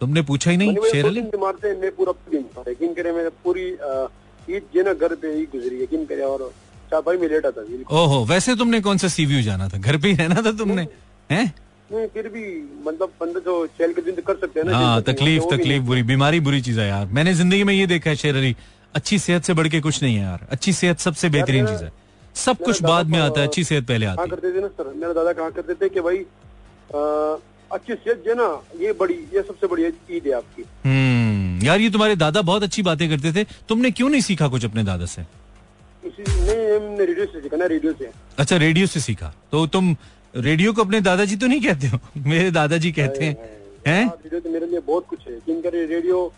[0.00, 1.20] तुमने पूछा ही नहीं शेर अली?
[1.34, 2.12] बीमार थे मैं पूरा
[2.70, 3.66] यकीन करे पूरी
[4.48, 6.52] ईद जो ना घर पे ही गुजरी यकीन करे और
[6.92, 7.62] में लेटा था
[7.96, 9.78] ओहो वैसे तुमने कौन सा सीव्यू जाना था?
[9.78, 10.82] घर पे ही रहना था तुमने?
[11.30, 11.46] हैं?
[11.92, 12.44] नहीं फिर भी
[12.86, 16.40] मतलब बंदे तो चल के दिन कर सकते हैं ना हाँ तकलीफ़ तकलीफ़ बुरी बीमारी
[16.40, 18.54] बुरी चीज़ है यार। मैंने ज़िंदगी में ये देखा है शेर अली
[18.94, 21.92] अच्छी सेहत से बढ़ के कुछ नहीं है यार। अच्छी सेहत सबसे बेहतरीन चीज़ है।
[22.36, 24.92] सब कुछ बाद में आता है अच्छी सेहत पहले आती है। करते थे ना सर?
[24.96, 26.18] मेरे दादा कहा करते थे कि भाई
[27.70, 28.48] अच्छी सेहत जो ना
[28.80, 29.84] ये बड़ी ये सबसे बड़ी
[30.16, 34.08] ईद है आपकी। हम्म यार ये तुम्हारे दादा बहुत अच्छी बातें करते थे। तुमने क्यों
[34.08, 35.22] नहीं सीखा कुछ अपने दादा से?
[36.04, 39.96] नहीं रेडियो से सीखा ना रेडियो से। अच्छा रेडियो से सीखा। तो तुम
[40.34, 41.98] रेडियो को अपने दादाजी तो नहीं कहते हो?
[42.26, 43.36] मेरे दादाजी कहते हैं
[43.86, 44.04] हैं?
[44.06, 46.32] रेडियो तो मेरे लिए बहुत कुछ है। किन करे रेडियो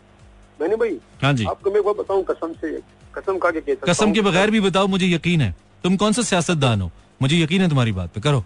[0.60, 2.78] मैंने भाई हाँ जी। आपको मैं वो बताऊँ कसम से
[3.14, 6.80] कसम खा के कसम के बगैर भी बताओ मुझे यकीन है। तुम कौन सा सियासतदान
[6.82, 6.90] हो?
[7.22, 8.44] मुझे यकीन है तुम्हारी बात पे। करो।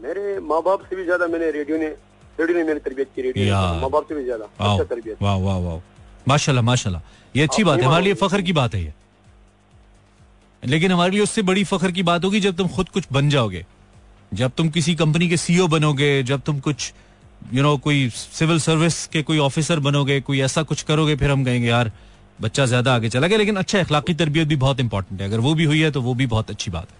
[0.00, 1.88] मेरे माँ बाप से भी ज़्यादा मैंने रेडियो ने
[2.40, 5.58] रेडियो ने मेरी तरबियत की रेडियो माँ बाप से भी ज़्यादा। अच्छा तरबियत। वाह वाह
[5.58, 5.80] वाह
[6.28, 7.02] माशाल्लाह माशाल्लाह।
[7.34, 8.92] ये अच्छी बात है। हमारे लिए फख्र की बात है ये।
[10.62, 13.64] लेकिन हमारे लिए उससे बड़ी फखर की बात होगी जब तुम खुद कुछ बन जाओगे।
[14.32, 16.92] जब तुम किसी कंपनी के सीईओ बनोगे जब तुम कुछ
[17.44, 21.14] यू you नो know, कोई सिविल सर्विस के कोई ऑफिसर बनोगे कोई ऐसा कुछ करोगे
[21.16, 21.90] फिर हम कहेंगे यार
[22.40, 25.54] बच्चा ज़्यादा आगे चला गया लेकिन अच्छा अखलाकी तरबियत भी बहुत इंपॉर्टेंट है। अगर वो
[25.54, 26.96] भी हुई है तो वो भी बहुत अच्छी बात है।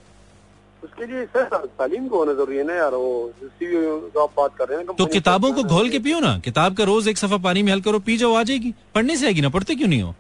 [0.83, 4.69] उसके लिए सर तालीम को होना ज़रूरी है ना यार वो जो आप बात कर
[4.69, 7.63] रहे हैं तो किताबों को घोल के पियो ना। किताब का रोज एक सफ़ा पानी
[7.63, 10.15] में हल करो पी जाओ आ जाएगी। पढ़ने से आएगी ना पढ़ते क्यों नहीं हो?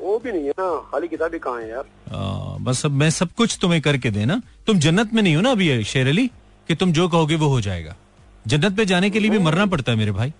[0.00, 1.84] वो भी नहीं है ना खाली किताबें कहाँ है यार?
[2.10, 5.50] आ, बस अब मैं सब कुछ तुम्हें करके देना। तुम जन्नत में नहीं हो ना
[5.50, 6.26] अभी शेर अली
[6.68, 7.96] कि तुम जो कहोगे वो हो जाएगा।
[8.46, 10.30] जन्नत पे जाने के लिए भी मरना पड़ता है मेरे भाई।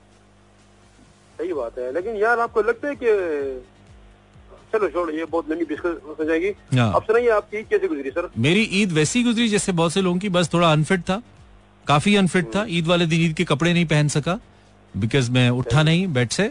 [1.39, 3.11] सही बात है लेकिन यार आपको लगता है कि
[4.73, 8.11] चलो छोड़ ये बहुत लंबी डिस्कस हो जाएगी। हाँ। अब सुनाइए आपकी ईद कैसे गुजरी
[8.11, 8.29] सर?
[8.39, 11.21] मेरी ईद वैसी गुजरी जैसे बहुत से लोगों की बस थोड़ा अनफिट था।
[11.87, 14.39] काफ़ी अनफिट था। ईद वाले दिन ईद के कपड़े नहीं पहन सका
[14.95, 16.51] बिकॉज़ मैं उठा नहीं बेड से।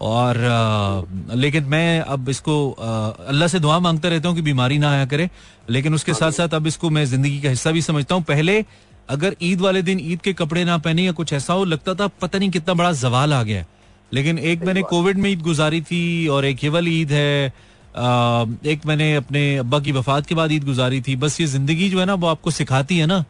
[0.00, 4.90] और आ, लेकिन मैं अब इसको अल्लाह से दुआ माँगता रहता हूँ कि बीमारी ना
[4.90, 5.28] आया करे।
[5.70, 8.64] लेकिन उसके साथ साथ अब इसको मैं ज़िंदगी का हिस्सा भी समझता हूँ। पहले
[9.10, 12.06] अगर ईद वाले दिन ईद के कपड़े ना पहने या कुछ ऐसा हो लगता था
[12.20, 13.66] पता नहीं कितना बड़ा जवाल आ गया है।
[14.12, 17.52] लेकिन एक मैंने कोविड में ईद गुजारी थी और एक ये वाली ईद है
[17.96, 21.88] आ, एक मैंने अपने अब्बा की वफात के बाद ईद गुजारी थी। बस ये ज़िंदगी
[21.90, 23.24] जो है ना वो आपको सिखाती है ना।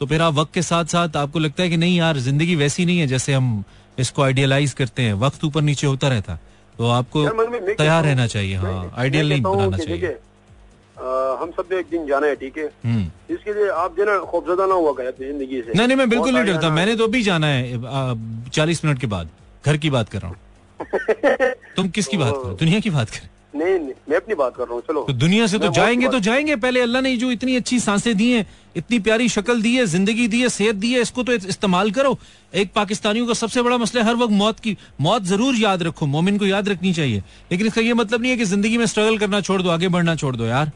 [0.00, 2.84] तो फिर आप वक्त के साथ साथ आपको लगता है कि नहीं यार ज़िंदगी वैसी
[2.86, 3.62] नहीं है जैसे हम
[3.98, 6.38] इसको आइडियलाइज करते हैं। वक्त ऊपर नीचे होता रहता।
[6.78, 7.26] तो आपको
[7.74, 12.34] तैयार रहना चाहिए हाँ आइडियल नहीं बनाना चाहिए। आ, हम सबने एक दिन जाना है
[12.36, 12.70] ठीक है?
[12.84, 15.96] हम्म। इसके लिए आप जो ना खौफजदा ना हुआ करें अपनी ज़िंदगी से। नहीं नहीं
[15.96, 19.28] मैं बिल्कुल नहीं डरता। मैंने तो अभी जाना है चालीस मिनट के बाद।
[19.66, 20.36] घर की बात कर रहा हूँ।
[21.76, 22.56] तुम किसकी बात करो?
[22.56, 25.46] दुनिया की बात कर। नहीं नहीं मैं अपनी बात कर रहा हूँ चलो। तो दुनिया
[25.46, 28.46] से तो जाएँगे तो जाएँगे पहले अल्लाह ने जो इतनी अच्छी साँसें दी हैं
[28.76, 32.16] इतनी प्यारी शक्ल दी है ज़िंदगी दी है सेहत दी है इसको तो इस्तेमाल करो।
[32.54, 36.38] एक पाकिस्तानियों का सबसे बड़ा मसला हर वक्त मौत की मौत ज़रूर याद रखो मोमिन
[36.38, 37.22] को याद रखनी चाहिए।
[37.52, 40.14] लेकिन इसका ये मतलब नहीं है कि ज़िंदगी में स्ट्रगल करना छोड़ दो आगे बढ़ना
[40.16, 40.72] छोड़ दो यार।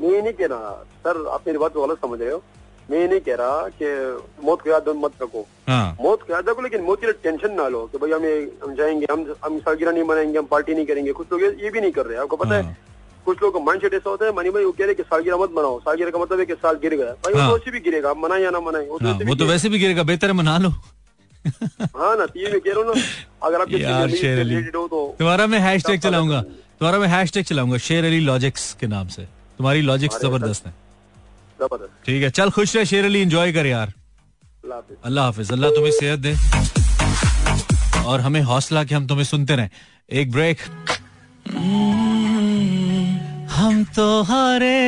[0.00, 0.70] नहीं कह रहा
[1.04, 2.42] सर आप मेरी बात गलत समझ रहे हो।
[2.92, 3.88] मैं ये नहीं कह रहा कि
[4.44, 7.52] मौत को याद मत रखो। हाँ। मौत को याद रखो लेकिन मौत के लिए टेंशन
[7.54, 10.86] ना लो कि भाई हमें हम जाएँगे हम हम सालगिरह नहीं मनाएँगे हम पार्टी नहीं
[10.86, 12.76] करेंगे। कुछ लोग ये भी नहीं कर रहे। आपको पता हाँ। है।
[13.26, 15.36] कुछ लोग का माइंड सेट ऐसा होता है मनी भाई वो कह रहे कि सालगिरह
[15.38, 17.70] मत मनाओ। सालगिरह का मतलब है कि साल गिर गया। भाई वो हाँ। तो वैसे
[17.70, 20.02] भी गिरेगा आप मनाए या ना मनाए वो तो वैसे भी तो वैसे भी गिरेगा
[20.02, 20.70] बेहतर है मना लो।
[21.96, 23.02] हाँ ना ये मैं कह रहा हूँ ना
[23.42, 28.20] अगर आप यार शेर अली। तुम्हारा मैं हैशटैग चलाऊँगा। तुम्हारा मैं हैशटैग चलाऊँगा शेर अली
[28.20, 29.22] लॉजिक्स के नाम से।
[29.58, 30.74] तुम्हारी लॉजिक्स ज़बरदस्त है।
[31.62, 33.92] ज़बरदस्त ठीक है चल खुश रहे शेर अली एंजॉय कर यार।
[35.04, 36.32] अल्लाह हाफिज। अल्लाह तुम्हें सेहत दे।
[38.02, 39.70] और हमें हौसला कि हम तुम्हें सुनते रहें।
[40.10, 40.58] एक ब्रेक
[43.52, 44.78] हम तो हारे।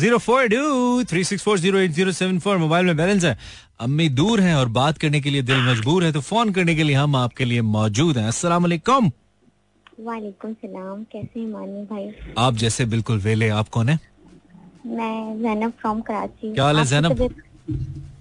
[0.00, 3.36] Zero four two three six four zero eight zero seven four mobile में बैलेंस है।
[3.80, 6.82] अम्मी दूर हैं और बात करने के लिए दिल मजबूर है तो फ़ोन करने के
[6.82, 9.10] लिए हम आपके लिए मौजूद हैं। अस्सलाम वालेकुम
[10.00, 12.10] वालेकुम सलाम कैसे हैं मानी भाई?
[12.38, 13.98] आप जैसे बिल्कुल वेले आप कौन है?
[14.86, 17.20] मैं जैनब फ्रॉम कराची क्या हाल है, जैनब?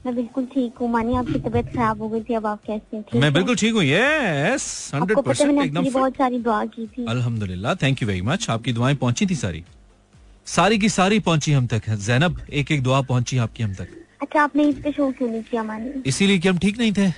[0.06, 3.22] मैं बिल्कुल ठीक हूँ मानी आपकी तबीयत खराब हो गई थी अब आप कैसे हैं?
[3.22, 8.08] मैं बिल्कुल ठीक हूँ यस हंड्रेड परसेंट। बहुत सारी दुआ की थी। अल्हम्दुलिल्लाह थैंक यू
[8.08, 9.64] वेरी मच आपकी दुआएँ पहुँची थी सारी।
[10.48, 13.88] सारी की सारी पहुँची हम तक जैनब एक एक दुआ पहुँची आपकी हम तक।
[14.22, 16.02] अच्छा आपने इस पे शो क्यों नहीं किया मानी?
[16.06, 17.12] इसीलिए कि हम ठीक नहीं थे?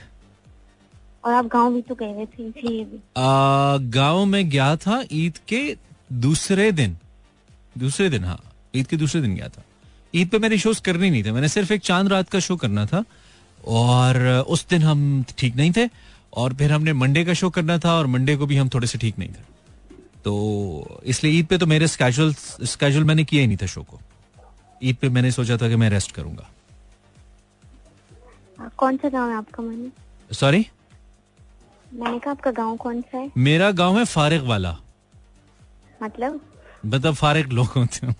[1.23, 2.99] और आप गाँव भी तो गए हुए थे इसलिए भी।
[3.89, 5.77] गाँव में गया था ईद के
[6.13, 6.97] दूसरे दिन।
[7.77, 8.41] दूसरे दिन हाँ।
[8.75, 9.63] ईद के दूसरे दिन गया था।
[10.15, 12.85] ईद पे मैंने शोज़ करने नहीं थे। मैंने सिर्फ़ एक चाँद रात का शो करना
[12.85, 13.03] था।
[13.67, 15.89] और उस दिन हम ठीक नहीं थे।
[16.33, 18.97] और फिर हमने मंडे का शो करना था और मंडे को भी हम थोड़े से
[18.97, 19.51] ठीक नहीं थे।
[20.23, 23.99] तो इसलिए ईद पे तो मेरे स्केजुअल स्केजुअल मैंने किया ही नहीं था शो को।
[24.83, 26.49] ईद पे मैंने सोचा था कि मैं रेस्ट करूँगा।
[28.59, 29.89] हाँ, कौन सा गाँव है आपका मैंने?
[30.33, 30.65] सॉरी
[31.93, 33.31] मैंने कहा आपका गाँव कौन सा है?
[33.37, 34.77] मेरा गाँव है फारिग वाला।
[36.03, 36.39] मतलब?
[36.85, 38.15] मतलब फारिग लोग होते हैं।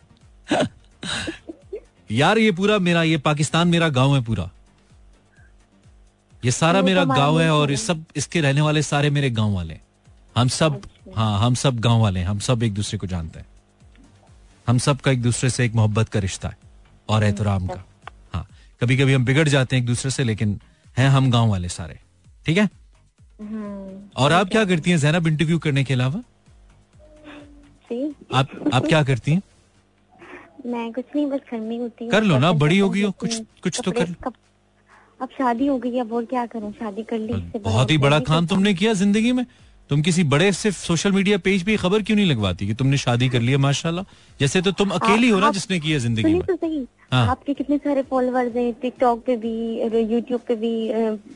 [2.11, 4.49] यार ये पूरा मेरा ये पाकिस्तान मेरा गाँव है पूरा।
[6.45, 9.29] ये सारा वो तो मेरा गाँव है और। ये सब इसके रहने वाले सारे मेरे
[9.29, 9.79] गाँव वाले
[10.37, 10.81] हम सब
[11.15, 13.45] हाँ हम सब गाँव वाले हम सब एक दूसरे को जानते हैं।
[14.67, 16.57] हम सब का एक दूसरे से एक मोहब्बत का रिश्ता है
[17.09, 17.83] और एहतराम का।
[18.33, 18.45] हाँ
[18.81, 20.59] कभी कभी हम बिगड़ जाते हैं एक दूसरे से लेकिन
[20.97, 21.99] हैं हम गाँव वाले सारे।
[22.45, 22.69] ठीक है?
[23.39, 26.21] और आप क्या करती हैं जैनब इंटरव्यू करने के अलावा?
[28.33, 29.41] आप आप क्या करती हैं?
[30.65, 33.79] मैं कुछ नहीं बस घर में होती कर लो ना बड़ी होगी हो कुछ कुछ
[33.85, 34.15] तो कर
[35.21, 36.71] अब शादी हो गई अब और क्या करूँ?
[36.71, 39.45] शादी कर ली बहुत ही बड़ा काम तुमने किया ज़िंदगी में।
[39.93, 43.27] तुम किसी बड़े से सोशल मीडिया पेज पे खबर क्यों नहीं लगवाती कि तुमने शादी
[43.29, 44.05] कर लिया माशाल्लाह?
[44.39, 48.01] जैसे तो तुम अकेली हो ना जिसने किया ज़िंदगी में। तो हाँ। आपके कितने सारे
[48.09, 49.53] फॉलोअर्स हैं टिकटॉक पे भी
[50.13, 50.71] यूट्यूब पे भी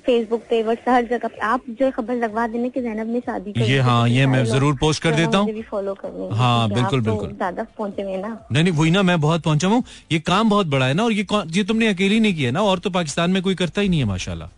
[0.06, 3.54] फेसबुक पे व्हाट्सएप हर जगह पे। आप जो खबर लगवा देने की जैनब ने शादी
[3.54, 7.12] कर ये हाँ ये मैं ज़रूर पोस्ट कर देता हूँ। फॉलो करने हाँ बिल्कुल तो
[7.12, 10.50] बिल्कुल। ज़्यादा पहुँचे हुए ना। नहीं नहीं वही ना मैं बहुत पहुँचा हूँ। ये काम
[10.50, 13.32] बहुत बड़ा है ना और ये ये तुमने अकेली नहीं किया ना और तो पाकिस्तान
[13.32, 14.50] में कोई करता ही नहीं है माशाला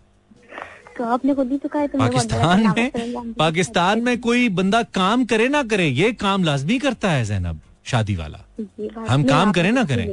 [1.05, 5.87] आपने खुद ही तो कहा पाकिस्तान में पाकिस्तान में कोई बंदा काम करे ना करे
[5.87, 8.45] ये काम लाजमी करता है जैनब शादी वाला।
[9.09, 10.05] हम काम करें ना करें।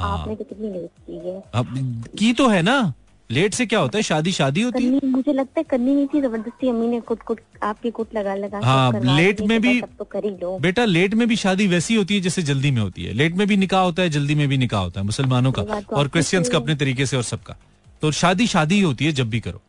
[0.00, 1.42] हाँ। आपने तो कितनी लेट की है?
[1.54, 2.92] अब की तो है ना
[3.30, 5.00] लेट से क्या होता है शादी शादी होती है?
[5.04, 8.60] मुझे लगता है करनी नहीं थी ज़बरदस्ती अम्मी ने कुट कुट आपकी कुट लगा लगा
[8.64, 12.14] हाँ लेट में भी तो कर ही लो। बेटा लेट में भी शादी वैसी होती
[12.14, 14.58] है जैसे जल्दी में होती है। लेट में भी निकाह होता है जल्दी में भी
[14.58, 17.56] निकाह होता है मुसलमानों का तो और क्रिश्चियंस का अपने तरीके से और सबका।
[18.02, 19.62] तो शादी शादी ही होती है जब भी करो।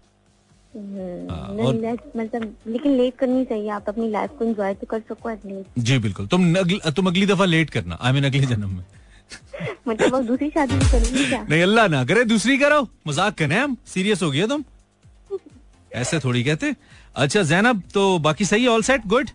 [0.75, 1.53] हम्म, हाँ,
[2.17, 5.97] मतलब लेकिन लेट करनी चाहिए आप अपनी लाइफ को एंजॉय तो कर सको एटलीस्ट जी
[5.99, 6.53] बिल्कुल। तुम
[6.91, 8.83] तुम अगली दफ़ा लेट करना आई मीन अगले जन्म में।
[9.87, 11.41] मतलब दूसरी शादी करूँगी क्या?
[11.49, 14.63] नहीं अल्लाह ना करे दूसरी करो। मज़ाक करें हम। सीरियस हो गया तुम?
[15.93, 16.73] ऐसे थोड़ी कहते।
[17.15, 19.29] अच्छा जैनब तो बाकी सही ऑल सेट गुड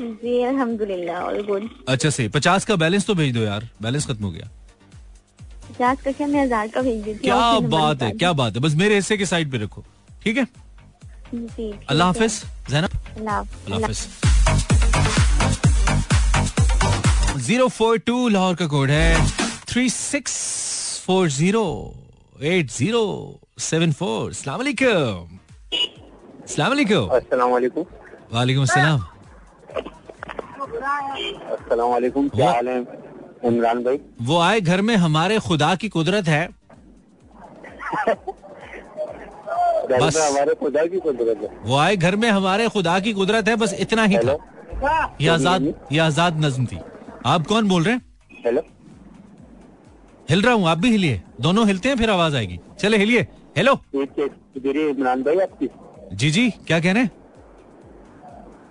[0.00, 4.24] जी अल्हम्दुलिल्लाह ऑल गुड अच्छा सही। पचास का बैलेंस तो भेज दो यार। बैलेंस खत्म
[4.24, 4.50] हो गया।
[5.68, 9.16] पचास मैं हज़ार का भेज देती क्या बात है क्या बात है। बस मेरे हिस्से
[9.16, 9.84] के साइड पे रखो
[10.24, 10.46] ठीक है?
[11.90, 14.00] अल्लाह हाफिज जैनब। अल्लाह हाफिज।
[17.46, 19.26] ज़ीरो फोर टू लाहौर का कोड है
[19.68, 20.34] three six
[21.06, 21.64] four zero
[22.42, 23.04] eight zero
[23.60, 24.32] seven four.
[24.34, 25.38] सलाम वालेकुम
[28.32, 29.00] वालेकुम अस्सलाम।
[31.52, 32.80] अस्सलाम वालेकुम क्या हाल है?
[33.44, 36.48] इमरान भाई। वो आए घर में हमारे खुदा की कुदरत है।
[39.92, 43.56] बस। हमारे खुदा की कुदरत है। वो आए घर में हमारे खुदा की कुदरत है
[43.56, 44.36] बस इतना ही था।
[45.20, 46.78] ये आज़ाद ये आज़ाद नज्म थी।
[47.26, 48.02] आप कौन बोल रहे हैं?
[48.46, 48.62] हेलो।
[50.30, 53.20] हिल रहा हूँ आप भी हिलिए। दोनों हिलते हैं फिर आवाज़ आएगी। चले हिलिए।
[53.56, 55.68] हेलो। इमरान भाई आपकी।
[56.12, 57.10] जी जी। क्या कह रहे हैं?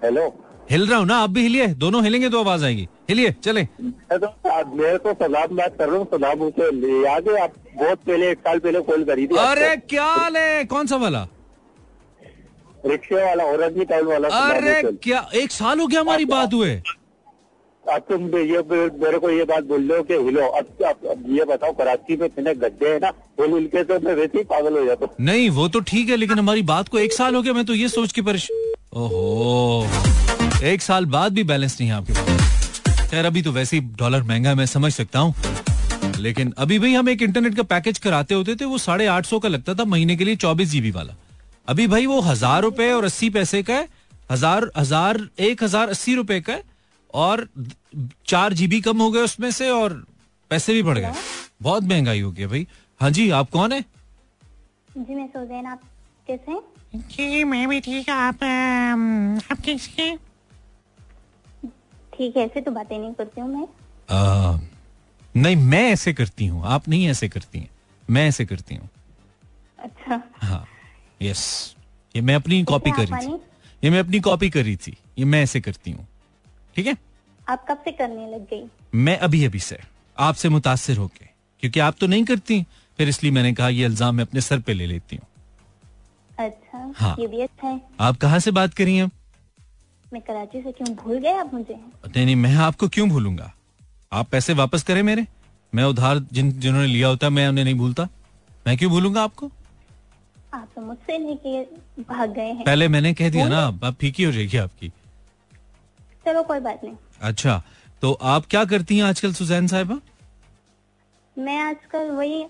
[0.03, 0.27] हेलो।
[0.71, 4.27] हिल रहा हूँ ना आप भी हिलिए। दोनों हिलेंगे तो आवाज़ आएगी। हिलिए चले। तो
[4.75, 6.65] मैं तो सलाम बात कर रहा हूँ सलाम उसे
[7.03, 10.87] याद है आप बहुत पहले एक साल पहले कॉल करी थी अरे क्या ले कौन
[10.87, 11.27] सा वाला?
[12.85, 16.75] रिक्शे वाला औरत टाउन वाला। अरे क्या एक साल हो गया हमारी बात हुए।
[17.83, 21.43] अब तुम ये मेरे को ये बात बोल रहे हो कि हिलो अब, अब ये
[21.45, 24.77] बताओ कराची में इतने गड्ढे है ना हिल हिल के तो मैं वैसे ही पागल
[24.77, 27.41] हो जाता हूँ। नहीं वो तो ठीक है लेकिन हमारी बात को एक साल हो
[27.41, 31.95] गया मैं तो ये सोच के परेशान ओहो। एक साल बाद भी बैलेंस नहीं है
[31.95, 32.44] आपके पास।
[33.05, 35.33] खैर अभी तो वैसे ही डॉलर महँगा है मैं समझ सकता हूँ।
[36.19, 39.39] लेकिन अभी भाई हम एक इंटरनेट का पैकेज कराते होते थे वो साढ़े आठ सौ
[39.39, 41.15] का लगता था महीने के लिए चौबीस जीबी वाला।
[41.67, 43.87] अभी भाई वो हज़ार रुपए और अस्सी पैसे का है
[44.31, 46.63] हज़ार हज़ार एक हज़ार अस्सी रुपए का है
[47.13, 47.47] और
[48.27, 49.93] चार जीबी कम हो गए उसमें से और
[50.51, 51.11] पैसे भी बढ़ गए।
[51.61, 52.67] बहुत महँगाई हो गई भाई।
[52.99, 53.81] हाँ जी आप कौन है?
[54.97, 55.81] जी मैं सुजैन आप
[56.27, 56.59] कैसे
[56.95, 58.43] जी मैं भी ठीक आप
[59.51, 60.11] आप कैसे
[62.17, 63.67] ठीक है ऐसे तो बातें नहीं करती हूँ मैं।
[64.09, 64.59] आ,
[65.35, 67.69] नहीं मैं ऐसे करती हूँ। आप नहीं ऐसे करती हैं।
[68.09, 68.89] मैं ऐसे करती हूँ।
[69.79, 70.65] अच्छा। हाँ
[71.21, 71.75] यस
[72.15, 73.33] ये मैं अपनी कॉपी कर रही थी।
[73.83, 76.07] ये मैं अपनी कॉपी कर रही थी। ये मैं ऐसे करती हूँ।
[76.75, 76.97] ठीक है?
[77.49, 78.63] आप कब से करने लग गई?
[78.95, 79.77] मैं अभी अभी से।
[80.17, 81.25] आपसे मुतासर होके।
[81.59, 82.65] क्योंकि आप तो नहीं करती।
[82.97, 85.27] फिर इसलिए मैंने कहा ये इल्ज़ाम मैं अपने सर पे ले लेती हूँ।
[86.39, 89.11] अच्छा हाँ। ये भी अच्छा है। आप कहाँ से बात करी हैं?
[90.13, 91.73] मैं कराची से क्यों भूल गए आप मुझे?
[91.73, 93.51] नहीं नहीं मैं आपको क्यों भूलूँगा?
[94.11, 95.25] आप पैसे वापस करें मेरे।
[95.73, 98.07] मैं उधार जिन जिन्होंने लिया होता मैं उन्हें नहीं भूलता।
[98.67, 99.51] मैं क्यों भूलूँगा आपको?
[100.53, 101.61] आप तो मुझसे लेके
[102.03, 104.89] भाग गए हैं। पहले मैंने कह दिया ना अब फीकी हो जाएगी आपकी।
[106.25, 107.61] चलो कोई बात नहीं। अच्छा
[108.01, 109.99] तो आप क्या करती हैं आजकल सुजैन साहिबा?
[111.37, 112.43] मैं आजकल वही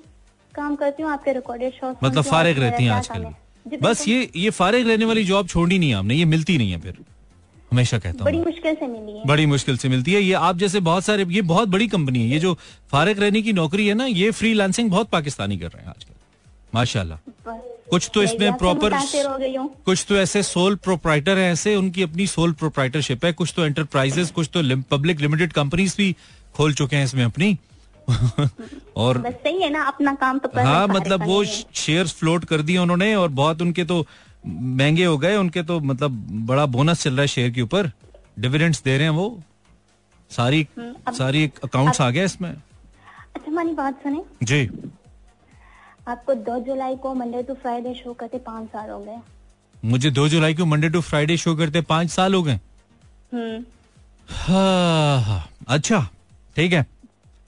[0.53, 4.87] काम करती हूँ आपके रिकॉर्डेड शो मतलब फारिग रहती हैं आजकल। बस ये ये फारिग
[4.87, 7.03] रहने वाली जॉब छोड़नी नहीं आपने ये मिलती नहीं है फिर।
[7.71, 10.57] हमेशा कहता हूँ। बड़ी मुश्किल से मिली है। बड़ी मुश्किल से मिलती है। ये आप
[10.57, 12.57] जैसे बहुत सारे ये बहुत बड़ी कंपनी है। ये जो
[12.91, 16.13] फारिग रहने की नौकरी है ना ये फ्री बहुत पाकिस्तानी कर रहे हैं आजकल।
[16.75, 17.17] माशाल्लाह।
[17.89, 18.93] कुछ तो इसमें प्रॉपर
[19.85, 24.31] कुछ तो ऐसे सोल प्रोप्राइटर है ऐसे उनकी अपनी सोल प्रोप्राइटरशिप है। कुछ तो एंटरप्राइजेस
[24.31, 26.15] कुछ तो पब्लिक लिमिटेड कंपनीज़ भी
[26.55, 27.57] खोल चुके हैं इसमें अपनी।
[28.95, 33.15] और सही है ना अपना काम तो हाँ मतलब वो शेयर्स फ्लोट कर दिए उन्होंने
[33.15, 34.05] और बहुत उनके तो
[34.47, 36.11] महँगे हो गए उनके तो मतलब
[36.45, 37.91] बड़ा बोनस चल रहा है शेयर के ऊपर।
[38.39, 39.43] डिविडेंड्स दे रहे हैं वो।
[40.29, 42.53] सारी हम्म, अब- सारी अकाउंट्स आ गया इसमें।
[43.35, 44.69] अच्छा मानी बात सुने। जी।
[46.07, 49.17] आपको दो जुलाई को मंडे टू फ्राइडे शो करते पाँच साल हो गए।
[49.85, 52.59] मुझे दो जुलाई को मंडे टू फ्राइडे शो करते पाँच साल हो गए।
[53.33, 53.65] हम्म।
[54.29, 56.09] हाँ, अच्छा
[56.55, 56.85] ठीक है।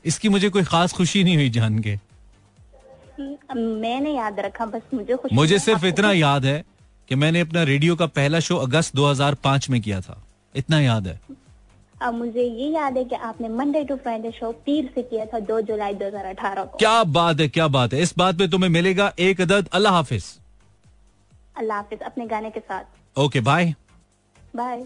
[0.05, 1.99] इसकी मुझे कोई खास खुशी नहीं हुई जान के।
[3.19, 6.63] हम्म, मैंने याद रखा बस मुझे खुशी मुझे सिर्फ़ इतना याद है
[7.09, 10.23] कि मैंने अपना रेडियो का पहला शो अगस्त 2005 में किया था।
[10.55, 11.19] इतना याद है?
[12.01, 15.39] अब मुझे ये याद है कि आपने मंडे टू फ्राइडे शो पीर से किया था
[15.39, 19.13] दो जुलाई 2018 को। क्या बात है क्या बात है। इस बात पे तुम्हें मिलेगा
[19.19, 20.25] एक अदद। अल्लाह हाफिज।
[21.57, 23.73] अल्लाह हाफिज अपने गाने के साथ। Okay bye.
[24.55, 24.85] Bye.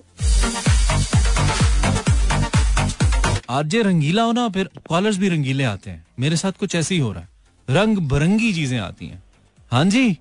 [3.49, 7.01] RJ Rangeela हो ना फिर कॉलर्स भी रंगीले आते हैं। मेरे साथ कुछ ऐसे ही
[7.01, 7.29] हो रहा है।
[7.69, 9.23] रंग बिरंगी चीज़ें आती हैं।
[9.71, 10.17] हाँ जी?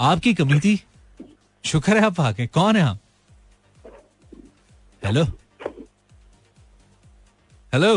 [0.00, 0.80] आपकी कमी थी
[1.64, 2.98] शुक्र है आप आके कौन है आप?
[5.04, 5.24] हेलो
[7.72, 7.96] हेलो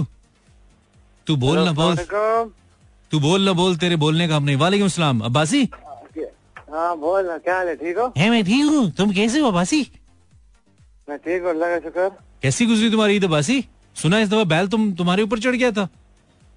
[1.28, 1.96] तू बोल ना बोल।
[3.12, 5.64] तू बोल ना बोल तेरे बोलने का हम नहीं। वालेकुम सलाम। अब्बासी?
[6.72, 7.76] हाँ बोल ना क्या हाल है?
[7.76, 8.12] ठीक हो?
[8.18, 9.82] है मैं ठीक हूँ। तुम कैसे हो अब्बासी?
[11.10, 12.10] मैं ठीक हूँ अल्लाह का शुक्र।
[12.42, 13.64] कैसी गुजरी तुम्हारी ईद अब्बासी?
[13.96, 15.88] सुना इस दफ़ा बैल तुम तुम्हारे ऊपर चढ़ गया था।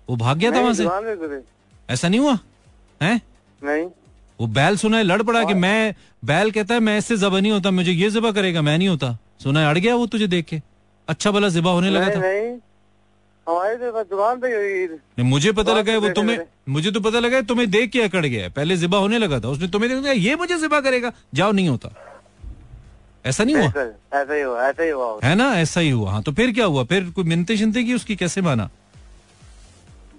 [0.08, 1.42] वो भाग गया था वहाँ से?
[1.88, 2.38] ऐसा नहीं हुआ?
[3.00, 3.20] है?
[3.60, 3.86] नहीं।
[4.40, 7.52] वो बैल सुना है लड़ पड़ा कि मैं बैल कहता है मैं इससे जबा नहीं
[7.52, 10.44] होता मुझे ये जबा करेगा मैं नहीं होता। सुना है अड़ गया वो तुझे देख
[10.44, 10.60] के।
[11.08, 12.56] अच्छा भला जिबा होने लगा था। नहीं।
[13.46, 13.76] हमारी
[15.16, 18.02] तो मुझे पता लगा है वो तुम्हें मुझे तो पता लगा है तुम्हें देख के
[18.02, 21.12] अकड़ गया है। पहले जिबा होने लगा था उसने तुम्हें देखा ये मुझे जिबा करेगा
[21.34, 21.90] जाओ नहीं होता।
[23.24, 23.64] ऐसा नहीं हुआ?
[23.64, 25.44] ऐसा ही हुआ ऐसा ही हुआ है ना?
[25.54, 26.84] ऐसा ही हुआ। हाँ तो फिर क्या हुआ?
[26.84, 28.68] फिर कोई मिनते शिनते की उसकी कैसे माना?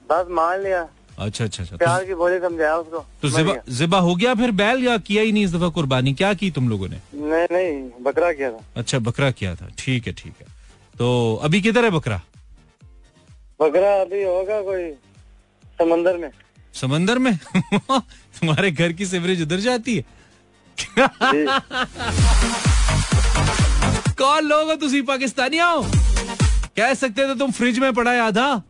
[0.09, 0.87] बस मान लिया।
[1.19, 4.83] अच्छा अच्छा अच्छा। प्यार की बोली समझाया उसको। तो जिबा जिबा हो गया फिर बैल
[4.83, 6.13] या किया ही नहीं इस दफ़ा कुर्बानी?
[6.13, 6.97] क्या की तुम लोगों ने?
[7.13, 10.47] नहीं नहीं बकरा किया था। अच्छा बकरा किया था। ठीक है ठीक है।
[10.99, 12.21] तो अभी किधर है बकरा?
[13.61, 14.91] बकरा अभी होगा कोई
[15.79, 16.29] समंदर में।
[16.73, 17.37] समंदर में?
[18.39, 20.05] तुम्हारे घर की सिवरेज उधर जाती है?
[24.17, 25.01] कौन लोग हो तुसी?
[25.01, 25.81] पाकिस्तानी हो?
[26.77, 28.61] कह सकते थे तुम फ्रिज में पड़ा है आधा।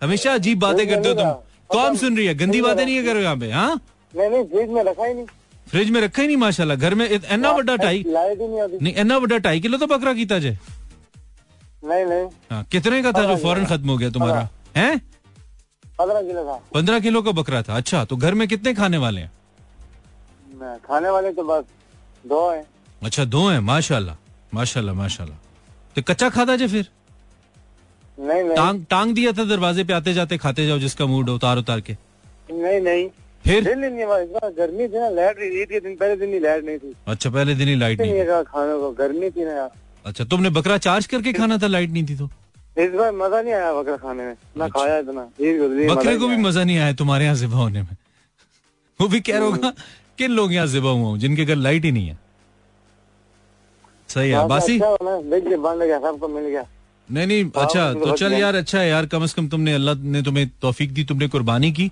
[0.00, 1.30] हमेशा अजीब बातें करते हो तुम।
[1.70, 2.34] कौन सुन रही है?
[2.34, 3.80] गंदी बातें नहीं करो यहाँ पे हाँ?
[4.12, 5.26] नहीं फ्रिज में रखा ही नहीं।
[5.68, 9.60] फ्रिज में रखा ही नहीं माशाल्लाह। घर में इतना बड़ा ढाई नहीं इतना बड़ा ढाई
[9.60, 10.56] किलो तो बकरा कीता जे।
[11.84, 14.48] नहीं नहीं। हाँ कितने का था जो फ़ौरन खत्म हो गया तुम्हारा?
[14.76, 14.96] है?
[15.98, 19.20] पंद्रह किलो था। पंद्रह किलो का बकरा था अच्छा तो घर में कितने खाने वाले
[19.20, 19.30] हैं?
[20.86, 21.64] खाने वाले तो बस
[22.26, 22.64] दो है।
[23.02, 24.16] अच्छा दो हैं माशाल्लाह
[24.54, 25.38] माशाल्लाह माशाल्लाह।
[25.96, 26.88] तो कच्चा खाता जे फिर?
[28.18, 31.58] नहीं नहीं। टांग टांग दिया था दरवाजे पे आते जाते खाते जाओ जिसका मूड उतार
[31.58, 31.92] उतार के।
[32.52, 33.08] नहीं नहीं।
[33.44, 33.64] फिर?
[33.64, 37.54] गर्मी थी ना लाइट ईद के दिन पहले दिन ही लाइट नहीं थी। अच्छा पहले
[37.54, 39.70] दिन ही लाइट नहीं खाने को गर्मी थी ना यार।
[40.06, 42.28] अच्छा तुमने बकरा चार्ज करके खाना था लाइट नहीं थी तो?
[42.78, 46.36] इस बार मज़ा नहीं आया बकरा खाने में। ना खाया इतना अच्छा। बकरे को भी
[46.36, 47.96] मज़ा नहीं आया तुम्हारे यहाँ जिबा होने में।
[49.00, 49.72] वो भी कह रहा होगा
[50.18, 52.18] किन लोग यहाँ जिबा हुआ हूँ जिनके घर लाइट ही नहीं है।
[54.08, 54.74] सही है बासी?
[54.74, 55.16] अच्छा बना,
[55.58, 56.66] बन गया सबको मिल गया।
[57.10, 60.22] नहीं नहीं अच्छा तो चल यार अच्छा है यार कम से कम तुमने अल्लाह ने
[60.22, 61.90] तुम्हें तौफीक दी तुमने कुर्बानी की।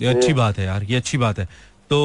[0.00, 1.44] ये अच्छी बात है यार ये अच्छी बात है।
[1.90, 1.98] तो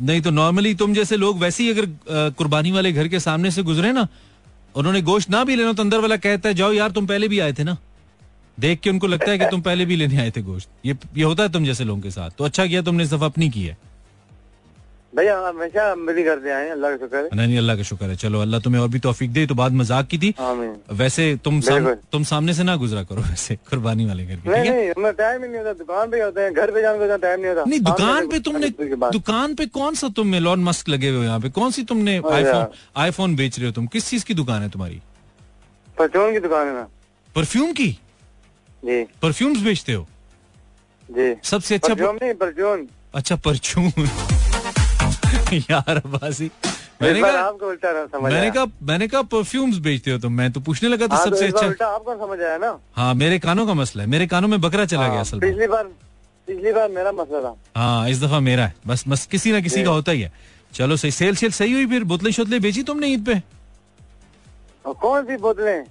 [0.00, 3.62] नहीं तो नॉर्मली तुम जैसे लोग वैसे ही अगर कुर्बानी वाले घर के सामने से
[3.62, 4.06] गुजरे ना
[4.74, 7.38] उन्होंने गोश्त ना भी लेना तो अंदर वाला कहता है जाओ यार तुम पहले भी
[7.40, 7.76] आए थे ना?
[8.58, 11.24] देख के उनको लगता है कि तुम पहले भी लेने आए थे गोश्त। ये ये
[11.24, 13.62] होता है तुम जैसे लोगों के साथ। तो अच्छा किया तुमने इस दफ़ा अपनी की
[13.62, 13.76] है।
[15.16, 18.16] भैया हमेशा मिली करते आए अल्लाह का शुक्र है। नहीं नहीं, अल्लाह का शुक्र है।
[18.16, 20.32] चलो अल्लाह तुम्हें और भी तौफीक दे तो बात मज़ाक की थी।
[20.94, 24.88] वैसे तुम साम, तुम सामने से ना गुजरा करो वैसे कुर्बानी वाले घर नहीं नहीं
[24.90, 27.50] हमें टाइम ही नहीं होता दुकान पे होते हैं घर पे जाने का टाइम नहीं
[27.50, 28.68] होता। नहीं दुकान पे तुमने
[29.12, 31.50] दुकान पे कौन सा तुम एलॉन मस्क लगे हुए हो यहाँ पे?
[31.50, 33.86] कौन सी तुमने आईफोन आईफोन बेच रहे हो तुम?
[33.88, 35.00] किस चीज़ की दुकान है तुम्हारी?
[35.96, 36.86] परचून की दुकान है
[37.36, 37.88] परफ्यूम की?
[38.82, 40.06] जी। परफ्यूम्स बेचते हो?
[41.08, 43.90] जी। सबसे अच्छा परचून नहीं परचून। अच्छा परचून।
[45.70, 46.50] यार अब्बासी।
[47.02, 51.16] मैंने कहा मैंने कहा मैंने कहा परफ्यूम्स बेचते हो तुम। मैं तो पूछने लगा था
[51.16, 52.78] हाँ, तो सबसे अच्छा। उल्टा आपको समझ आया ना?
[52.96, 55.66] हाँ मेरे कानों का मसला है। मेरे कानों में बकरा चला गया हाँ, असल पिछली
[55.66, 55.84] बार
[56.48, 59.84] पिछली बार मेरा मसला था। हाँ इस दफ़ा मेरा है। बस बस किसी ना किसी
[59.84, 60.32] का होता ही है।
[60.74, 62.04] चलो सही सेल सेल सही हुई फिर?
[62.04, 63.40] बोतलें शोतलें बेची तुमने ईद पे?
[64.84, 65.84] कौन सी बोतलें?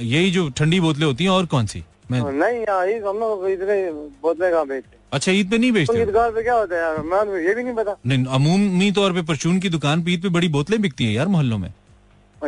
[0.00, 1.84] यही जो ठंडी बोतलें होती हैं और कौन सी?
[2.12, 3.76] नहीं यार ये हम लोग इतने
[4.22, 6.04] बोतलें कहाँ बेचते अच्छा ईद पे नहीं तो बेचते हो?
[6.06, 6.98] दुकान पे क्या होता है यार?
[7.02, 10.22] मैं तो ये भी नहीं पता। नहीं अमूमी तौर पे परचून की दुकान पे ईद
[10.22, 11.72] पे बड़ी बोतलें बिकती है यार मोहल्लों में।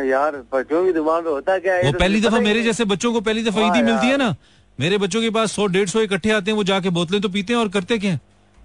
[0.05, 1.83] यार परचून की दुकान पे होता क्या है?
[1.83, 4.35] वो तो पहली दफ़ा मेरे जैसे बच्चों को पहली दफ़ा हाँ ईदी मिलती है ना।
[4.79, 7.53] मेरे बच्चों के पास सौ डेढ़ सौ इकट्ठे आते हैं वो जाके बोतलें तो पीते
[7.53, 8.17] हैं और करते क्या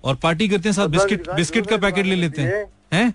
[0.05, 3.15] और पार्टी करते हैं साथ बिस्किट बिस्किट का पैकेट ले लेते हैं। हैं।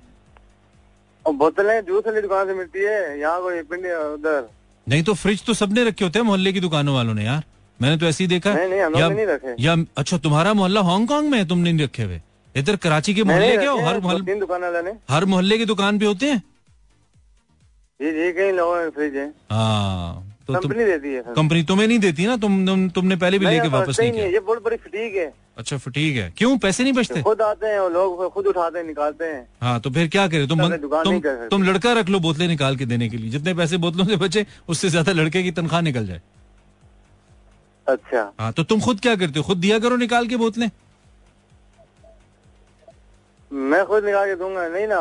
[1.26, 4.48] बोतलें जूस वाली दुकान से मिलती है यहाँ कोई पिंड उधर।
[4.88, 7.44] नहीं तो फ्रिज तो सबने रखे होते हैं मोहल्ले की दुकानों वालों ने यार।
[7.80, 11.30] मैंने तो ऐसे ही देखा। नहीं, नहीं, या, नहीं रखे। या अच्छा तुम्हारा मोहल्ला हांगकांग
[11.30, 12.22] में है तुमने नहीं रखे हुए।
[12.56, 13.78] इधर कराची के मोहल्ले के हो?
[13.80, 16.44] हर मोहल्ले हर मोहल्ले की दुकान पे होते हैं?
[18.00, 22.00] जी जी कई लोगों में फ्रिज है। हाँ तो कंपनी देती है कंपनी तुम्हें नहीं
[22.00, 22.36] देती ना?
[22.38, 25.78] तुम, तुम तुमने पहले भी लेके वापस नहीं किया। ये बहुत बड़ी फटीक है। अच्छा
[25.78, 26.58] फिर ठीक है। क्यों?
[26.58, 27.22] पैसे नहीं बचते?
[27.22, 30.48] खुद आते हैं और लोग खुद उठाते हैं निकालते हैं। हाँ तो फिर क्या करे?
[30.48, 33.78] तुम तुम सकते। तुम लड़का रख लो बोतलें निकाल के देने के लिए। जितने पैसे
[33.78, 36.22] बोतलों से बचे उससे ज़्यादा लड़के की तनख्वाह निकल जाए।
[37.88, 39.44] अच्छा। हाँ तो तुम खुद क्या करते हो?
[39.46, 40.70] खुद दिया करो निकाल के बोतलें?
[43.52, 44.98] मैं खुद निकाल के दूँगा। नहीं ना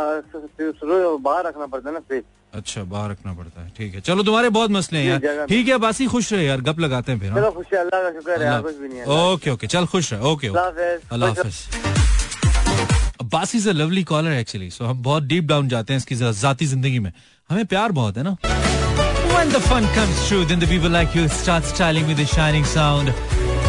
[0.80, 2.22] शुरू बाहर रखना पड़ता है ना फ्रिज।
[2.54, 5.78] अच्छा बाहर रखना पड़ता है। ठीक है चलो तुम्हारे बहुत मसले हैं यार। ठीक है
[5.78, 7.40] बासी खुश रहे यार गप लगाते हैं फिर हाँ?
[7.40, 10.12] चलो खुशी अल्लाह का शुक्र है यार कुछ भी नहीं है ओके ओके चल खुश
[10.12, 11.56] रहे ओके अल्लाह हाफिज। अल्लाह हाफिज।
[13.32, 16.66] Basi is a lovely caller actually so हम बहुत डीप डाउन जाते हैं इसकी जाती
[16.66, 17.12] ज़िंदगी में।
[17.50, 18.36] हमें प्यार बहुत है ना।
[19.44, 22.64] When the fun comes true, then the people like you start styling with a shining
[22.64, 23.08] sound.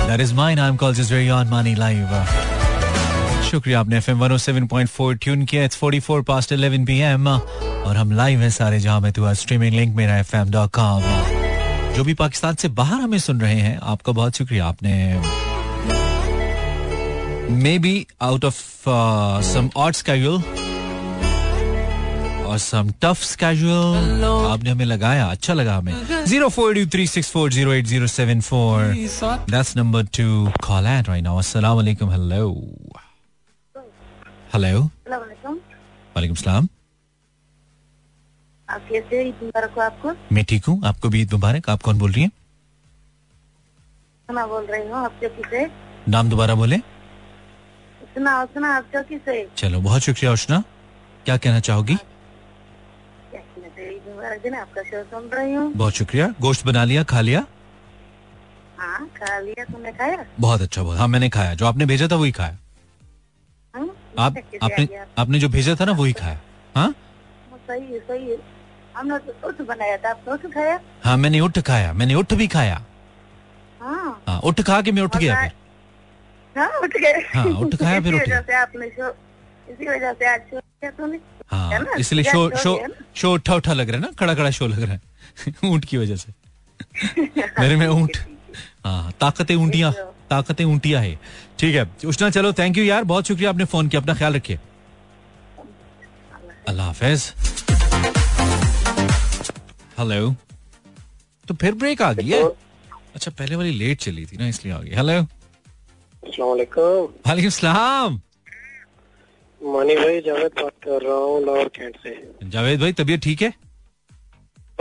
[0.10, 0.58] That is mine.
[0.58, 2.14] I'm called just very on money live.
[3.50, 6.86] शुक्रिया आपने F M one seven point four tune किया it's forty four past eleven
[6.86, 10.52] P M और हम live हैं सारे जहाँ में तो streaming link Mera F M
[10.52, 11.04] dot com
[11.96, 14.94] जो भी पाकिस्तान से बाहर हमें सुन रहे हैं आपका बहुत शुक्रिया आपने
[17.80, 17.96] maybe
[18.30, 18.64] out of
[19.54, 20.42] some odd schedule
[22.46, 26.26] और सम टफ स्केड्यूल आपने हमें लगाया अच्छा लगा हमें.
[26.26, 28.94] Zero four two three six four zero eight zero seven four
[29.50, 30.28] that's number to
[30.68, 32.50] call at right now अस्सलाम वालेकुम हेलो
[34.54, 34.82] हेलो
[36.16, 36.68] वालेकुम सलाम
[38.70, 40.12] आपको.
[40.34, 40.82] मैं ठीक हूँ.
[40.86, 41.70] आपको भी ईद मुबारक.
[41.70, 42.32] आप कौन बोल रही हैं?
[44.30, 44.96] सुना बोल रही हूँ.
[44.98, 45.66] आप चौकी से?
[46.10, 46.78] नाम दोबारा बोले.
[48.16, 49.48] सुना सुना आप चौकी से?
[49.58, 50.64] चलो बहुत शुक्रिया उष्णा.
[51.26, 53.92] क्या कहना चाहोगी क्या कहना चाहिए?
[53.92, 57.46] ईद मुबारक दिन आपका शो सुन रही हूँ। बहुत शुक्रिया। गोश्त बना लिया खा लिया?
[58.78, 60.26] हाँ खा लिया। तुमने खाया?
[60.40, 62.58] बहुत अच्छा बहुत। हाँ मैंने खाया। जो आपने भेजा था वही खाया।
[63.74, 63.88] हाँ?
[64.20, 64.88] आप आपने
[65.20, 66.40] आपने जो भेजा था ना वही खाया।
[66.76, 66.88] हाँ?
[67.52, 68.38] हाँ, सही है सही है।
[68.98, 70.80] हमने तो उठ बनाया था। आपने उठ खाया?
[71.04, 72.82] हाँ मैंने उठ खाया। मैंने उठ भी खाया।
[73.82, 75.52] हाँ। हाँ उठ खा के मैं उठ गया फिर।
[76.56, 80.40] हाँ उठ गए हाँ, उठ खाया, फिर उठ गया। आपने इसी वजह से आज
[81.52, 82.80] है इसलिए शो शो
[83.16, 84.12] शो उठा उठा लग रहा है ना?
[84.20, 85.02] खड़ा खड़ा शो लग रहा है।
[85.72, 86.34] ऊँट की वजह से।
[87.60, 88.18] मेरे में ऊँट।
[88.86, 89.92] हाँ ताकतें ऊंटियाँ
[90.30, 91.20] ताकतें ऊंटियाँ है।
[91.60, 94.60] ठीक है उष्णा चलो थैंक यू यार बहुत शुक्रिया आपने फ़ोन किया अपना ख्याल रखिए।
[96.70, 97.32] अल्लाह हाफिज।
[100.00, 100.36] हेलो
[101.46, 102.44] तो फिर ब्रेक आ गई है?
[103.16, 105.22] अच्छा पहले वाली लेट चली थी ना इसलिए आ गई। हेलो
[106.40, 108.20] वालेकुम वालेकुम सलाम।
[109.62, 113.54] मानी भाई जावेद बात कर रहा हूँ लाहौर कैंट से। जावेद भाई तबीयत ठीक है?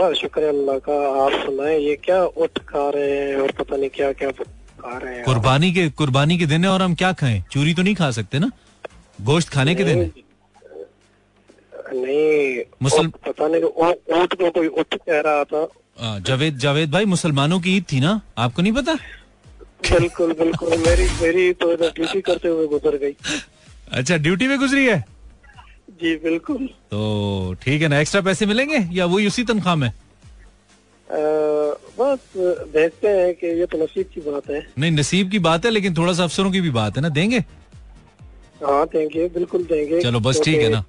[0.01, 3.89] बस शुक्र अल्लाह का आप सुनाए ये क्या उठ खा रहे हैं और पता नहीं
[3.95, 7.43] क्या क्या खा रहे हैं कुर्बानी के कुर्बानी के दिन है और हम क्या खाएँ?
[7.51, 8.51] चूरी तो नहीं खा सकते ना?
[9.19, 9.99] गोश्त खाने के दिन?
[9.99, 10.11] है
[11.93, 17.59] नहीं मुसल- पता नहीं ऊँट को कोई उठ कह रहा था। जावेद जावेद भाई मुसलमानों
[17.59, 18.19] की ईद थी ना?
[18.37, 18.93] आपको नहीं पता?
[19.91, 23.15] बिल्कुल बिल्कुल मेरी मेरी तो ड्यूटी करते हुए गुजर गई।
[23.91, 25.03] अच्छा ड्यूटी में गुजरी है?
[26.01, 29.91] जी बिल्कुल। तो ठीक है ना एक्स्ट्रा पैसे मिलेंगे या वही उसी तनख्वाह में?
[31.99, 32.19] बस
[32.73, 35.95] देखते हैं कि ये तो नसीब की बात है। नहीं नसीब की बात है लेकिन
[35.97, 37.39] थोड़ा सा अफसरों की भी बात है ना देंगे?
[38.63, 40.83] हाँ देंगे बिल्कुल देंगे। चलो बस ठीक है ना।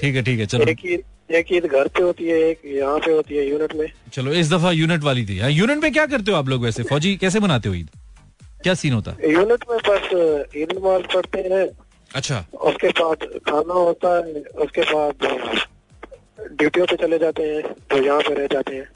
[0.00, 0.64] ठीक है ठीक है चलो।
[1.30, 4.50] एक ईद घर पे होती है एक यहाँ पे होती है यूनिट में। चलो इस
[4.52, 6.82] दफ़ा यूनिट वाली थी। हाँ, यूनिट में क्या करते हो आप लोग वैसे?
[6.82, 7.90] फौजी कैसे मनाते हो ईद?
[8.62, 9.16] क्या सीन होता?
[9.20, 11.66] है यूनिट में बस ईद नमाज़ पढ़ते हैं।
[12.14, 15.14] अच्छा। उसके बाद खाना होता है उसके बाद
[16.52, 18.86] ड्यूटियों पे चले जाते हैं तो यहाँ पे रह जाते हैं।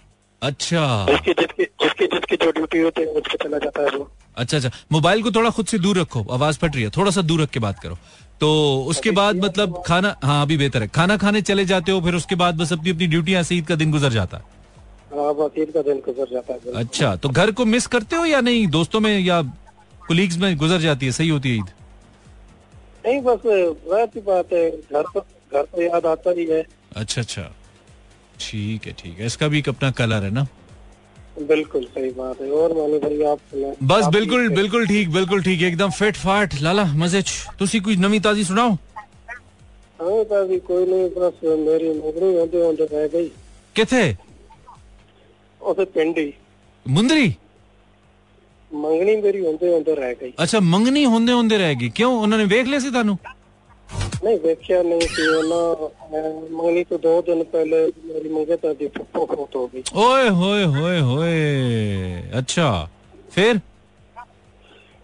[0.43, 4.11] अच्छा। जिसकी जिसकी जिसकी जिसकी जो ड्यूटी होती है उस पे चला जाता है वो।
[4.37, 7.23] अच्छा अच्छा। मोबाइल को थोड़ा खुद से दूर रखो आवाज़ फट रही है थोड़ा सा
[7.23, 7.99] दूर रख के बात करो।
[8.41, 8.49] तो
[8.89, 12.35] उसके बाद मतलब खाना हाँ अभी बेहतर है। खाना खाने चले जाते हो फिर उसके
[12.35, 14.37] बाद बस अपनी अपनी ड्यूटी ऐसे ईद का दिन गुजर जाता?
[15.13, 18.41] है ईद का दिन गुजर जाता है अच्छा तो घर को मिस करते हो या
[18.41, 18.67] नहीं?
[18.69, 19.41] दोस्तों में या
[20.07, 21.71] कुलीग्स में गुजर जाती है सही होती है ईद?
[23.07, 23.47] नहीं बस
[23.93, 26.63] वैसी बात है घर तो घर तो याद आता ही है।
[26.97, 27.43] अच्छा अच्छा।
[28.41, 30.47] ठीक है ठीक है। इसका भी एक अपना कलर है ना?
[31.49, 33.39] बिल्कुल सही बात है। और मानी भाई आप
[33.83, 37.23] बस आप बिल्कुल ठीक बिल्कुल ठीक बिल्कुल ठीक। एकदम फिट फाट लाला मज़े।
[37.59, 38.77] तुसी कुछ नवी ताजी सुनाओ?
[40.01, 43.29] हाँ दादी कोई नहीं बस मेरी नौकरी होते होते रह गई।
[43.77, 44.05] किथे?
[45.61, 46.33] उसे पिंडी।
[46.87, 47.29] मुंदरी?
[48.72, 52.80] मंगनी मेरी होते होते रह गई अच्छा मंगनी होंदे होंदे रहेगी क्यों उन्होंने वेख लिया
[52.86, 53.18] सी तानू
[54.26, 56.20] नहीं देखा नहीं थी वो ना अ,
[56.58, 57.80] मंगनी तो दो दिन पहले
[58.10, 61.36] मेरी मंगेतर दी फुफ्फो फौत हो गई ओए होए होए होए
[62.42, 62.68] अच्छा
[63.36, 63.60] ਫਿਰ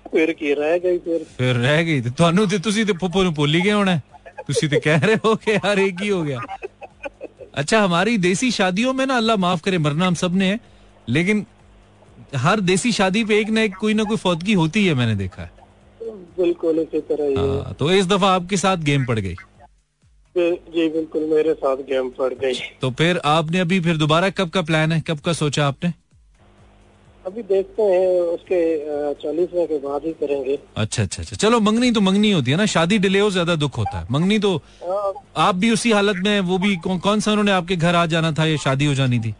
[0.05, 3.33] फिर की रह गई फिर ਫਿਰ ਰਹਿ ਗਈ ਤੇ ਤੁਹਾਨੂੰ ਤੇ ਤੁਸੀਂ ਤੇ ਪੁੱਪੋ ਨੂੰ
[3.33, 3.99] ਭੁੱਲ ਹੀ ਗਏ ਹੋਣਾ
[4.47, 6.39] ਤੁਸੀਂ ਤੇ कह रहे हो कि यार एक ही हो गया
[7.61, 10.57] अच्छा हमारी देसी शादियों में ना अल्लाह माफ करे मरना हम सब ने है
[11.07, 11.43] लेकिन
[12.36, 15.42] हर देसी शादी पे एक ना एक कोई ना कोई फौतगी होती है मैंने देखा
[15.42, 15.50] है।
[16.38, 19.34] बिल्कुल इसी तरह ही है। तो इस दफ़ा आपके साथ गेम पड़ गई।
[20.34, 24.62] जी बिल्कुल मेरे साथ गेम पड़ गई। तो फिर आपने अभी फिर दोबारा कब का
[24.62, 25.00] प्लान है?
[25.00, 25.92] कब का सोचा आपने?
[27.24, 28.58] अभी देखते हैं उसके
[29.22, 32.66] चालीसवें के बाद ही करेंगे। अच्छा अच्छा अच्छा। चलो मंगनी तो मंगनी होती है ना।
[32.66, 36.40] शादी डिले हो ज़्यादा दुख होता है। मंगनी तो हाँ, आप भी उसी हालत में
[36.40, 39.18] वो भी कौन, कौन सा उन्होंने आपके घर आ जाना था या शादी हो जानी
[39.20, 39.34] थी?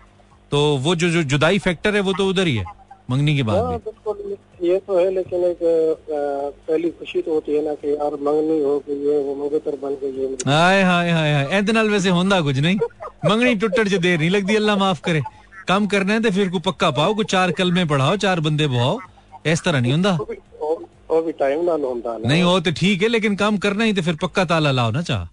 [0.52, 2.64] तो वो जो जो जुदाई फैक्टर है वो तो उधर ही है।
[3.11, 6.19] मंगनी के बाद हाँ भी बिल्कुल ये तो है लेकिन एक अ,
[6.67, 9.95] पहली खुशी तो होती है ना कि यार मंगनी हो गई है वो मंगेतर बन
[10.01, 12.77] गई है मेरी। हाय हाय हाय हाय ਇਹਦੇ ਨਾਲ ਵੈਸੇ ਹੁੰਦਾ ਕੁਝ ਨਹੀਂ
[13.25, 15.21] ਮੰਗਣੀ ਟੁੱਟਣ ਚ ਦੇਰ ਨਹੀਂ ਲੱਗਦੀ ਅੱਲਾ ਮਾਫ ਕਰੇ
[15.67, 18.99] ਕੰਮ ਕਰਨਾ ਹੈ ਤੇ ਫਿਰ ਕੋ ਪੱਕਾ ਪਾਓ ਕੋ ਚਾਰ ਕਲਮੇ ਪੜਾਓ ਚਾਰ ਬੰਦੇ ਬਹਾਓ
[19.45, 20.77] ਇਸ ਤਰ੍ਹਾਂ ਨਹੀਂ ਹੁੰਦਾ वो भी- वो-
[21.11, 23.93] वो भी टाइम ना होता ना नहीं वो तो ठीक है लेकिन काम करना ही
[23.93, 25.23] तो फिर पक्का ताला लाओ ना चाह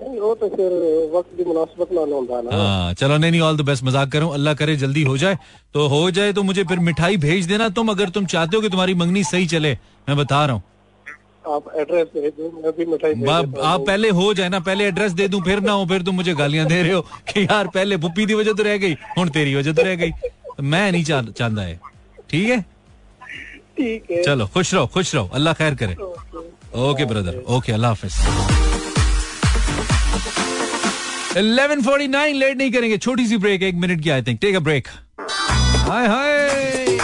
[0.00, 0.70] नहीं वो तो फिर
[1.14, 4.32] वक्त भी मुनासिबत ना होता ना। हाँ चलो नहीं नहीं ऑल द बेस्ट मज़ाक करूँ
[4.34, 5.38] अल्लाह करे जल्दी हो जाए।
[5.74, 8.68] तो हो जाए तो मुझे फिर मिठाई भेज देना तुम अगर तुम चाहते हो कि
[8.68, 9.72] तुम्हारी मंगनी सही चले
[10.08, 10.62] मैं बता रहा हूँ।
[11.48, 15.28] आप एड्रेस दो मैं भी मिठाई भेज आप पहले हो जाए ना पहले एड्रेस दे
[15.28, 18.26] दूँ फिर ना हो फिर तुम मुझे गालियाँ दे रहे हो कि यार पहले पुप्पी
[18.26, 21.62] की वजह तो रह गई हूँ तेरी वजह तो रह गई। तो मैं नहीं चाहता
[21.62, 21.78] है
[22.30, 22.60] ठीक है?
[23.76, 28.77] ठीक है। चलो खुश रहो खुश रहो अल्लाह खैर करे। ओके। ब्रदर ओके अल्लाह हाफिज।
[31.36, 34.88] 11:49 लेट नहीं करेंगे। छोटी सी ब्रेक एक मिनट की I think take a break
[35.88, 36.98] हाय हाय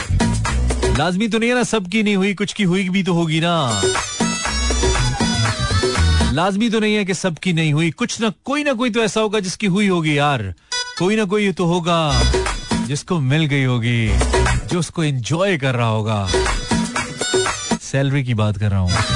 [0.98, 3.82] लाजमी तो नहीं है ना, सबकी नहीं हुई, कुछ की हुई भी तो होगी ना।
[6.32, 9.20] लाजमी तो नहीं है कि सबकी नहीं हुई। कुछ ना, कोई ना कोई तो ऐसा
[9.20, 10.42] होगा जिसकी हुई होगी यार।
[10.98, 11.98] कोई ना कोई तो होगा
[12.86, 14.08] जिसको मिल गई होगी,
[14.68, 16.28] जो उसको एंजॉय कर रहा होगा।
[17.82, 19.13] सैलरी की बात कर रहा हूँ।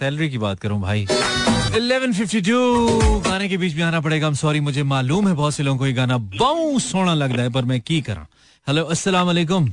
[0.00, 1.06] सैलरी की बात करूँ भाई?
[1.06, 5.78] 1152 गाने के बीच में आना पड़ेगा। हम सॉरी मुझे मालूम है बहुत से लोगों
[5.78, 8.26] को ये गाना बहुत सोना लगता है पर मैं की करा?
[8.66, 9.72] हेलो अस्सलाम वालेकुम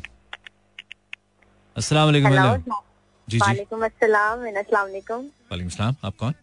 [1.75, 2.83] अस्सलाम वालेकुम हेलो हेलो
[3.27, 6.33] जी जी। वालेकुम अस्सलाम अस्सलाम वालेकुम। वालेकुम सलाम आप कौन?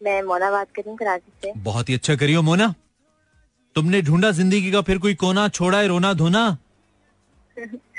[0.00, 2.74] मैं मोना बात कर रही हूँ कराची से। बहुत ही अच्छा करियो मोना।
[3.76, 6.56] तुमने ढूंढा ज़िंदगी का फिर कोई कोना छोड़ा है रोना धोना?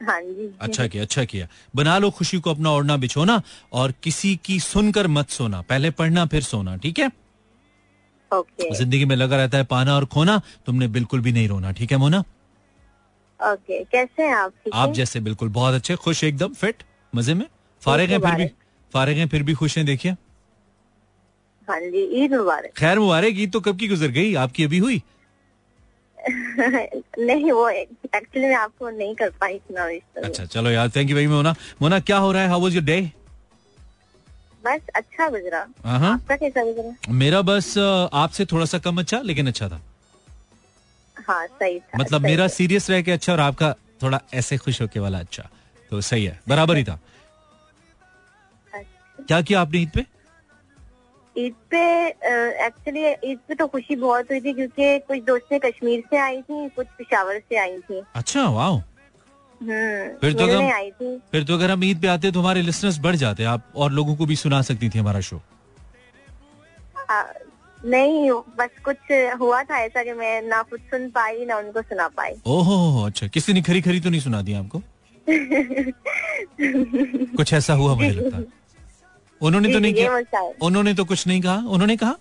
[0.00, 3.40] हाँ जी। अच्छा किया अच्छा किया। बना लो खुशी को अपना ओढ़ना बिछोना
[3.72, 7.10] और किसी की सुनकर मत सोना। पहले पढ़ना फिर सोना ठीक है?
[8.30, 11.92] ओके। ज़िंदगी में लगा रहता है पाना और खोना तुमने बिल्कुल भी नहीं रोना ठीक
[11.92, 12.18] है मोना?
[13.40, 14.52] ओके कैसे हैं आप?
[14.74, 16.82] आप जैसे बिल्कुल बहुत अच्छे खुश एकदम फिट
[17.12, 17.46] मज़े में।
[17.82, 18.46] फारिग हैं फिर भी।
[18.92, 20.12] फारिग हैं फिर भी खुश हैं देखिए।
[21.68, 24.34] हाँ जी ईद मुबारक। खैर मुबारक ईद तो कब की गुजर गई?
[24.34, 25.02] आपकी अभी हुई?
[27.18, 31.16] नहीं वो एक्चुअली मैं आपको नहीं कर पाई इतना तो। अच्छा चलो यार thank you
[31.16, 31.54] very Mona.
[31.82, 32.48] Mona क्या हो रहा है?
[32.48, 33.00] हाउ वाज योर डे
[34.64, 37.12] बस अच्छा गुजरा। हाँ आपका कैसा गुजरा?
[37.14, 39.80] मेरा बस आपसे थोड़ा सा कम अच्छा लेकिन अच्छा था।
[41.16, 43.72] हाँ सही था मतलब सही मेरा। सीरियस रह के अच्छा और आपका
[44.02, 45.48] थोड़ा ऐसे खुश होके वाला अच्छा।
[45.92, 46.98] तो सही है बराबर ही था।
[48.72, 50.04] अच्छा। क्या किया आपने ईद पे?
[51.38, 52.06] ईद पे
[52.66, 56.68] एक्चुअली ईद पे तो खुशी बहुत हुई थी क्योंकि कुछ दोस्तें कश्मीर से आई थी
[56.76, 61.54] कुछ पिशावर से आई थी। अच्छा वाह हम्म फिर तो हम- आई थी। फिर तो
[61.54, 64.36] अगर हम ईद पे आते तो हमारे लिसनर्स बढ़ जाते आप और लोगों को भी
[64.36, 65.40] सुना सकती थी हमारा शो
[67.10, 67.22] आ,
[67.84, 68.96] नहीं बस कुछ
[69.40, 73.26] हुआ था ऐसा कि मैं ना खुद सुन पाई ना उनको सुना पाई। ओहो अच्छा
[73.26, 74.82] किसी ने खरी खरी तो नहीं सुना दिया आपको?
[77.36, 78.44] कुछ ऐसा हुआ मुझे लगता है।
[79.40, 82.12] उन्होंने तो नहीं किया। उन्होंने तो कुछ नहीं कहा। उन्होंने कहा?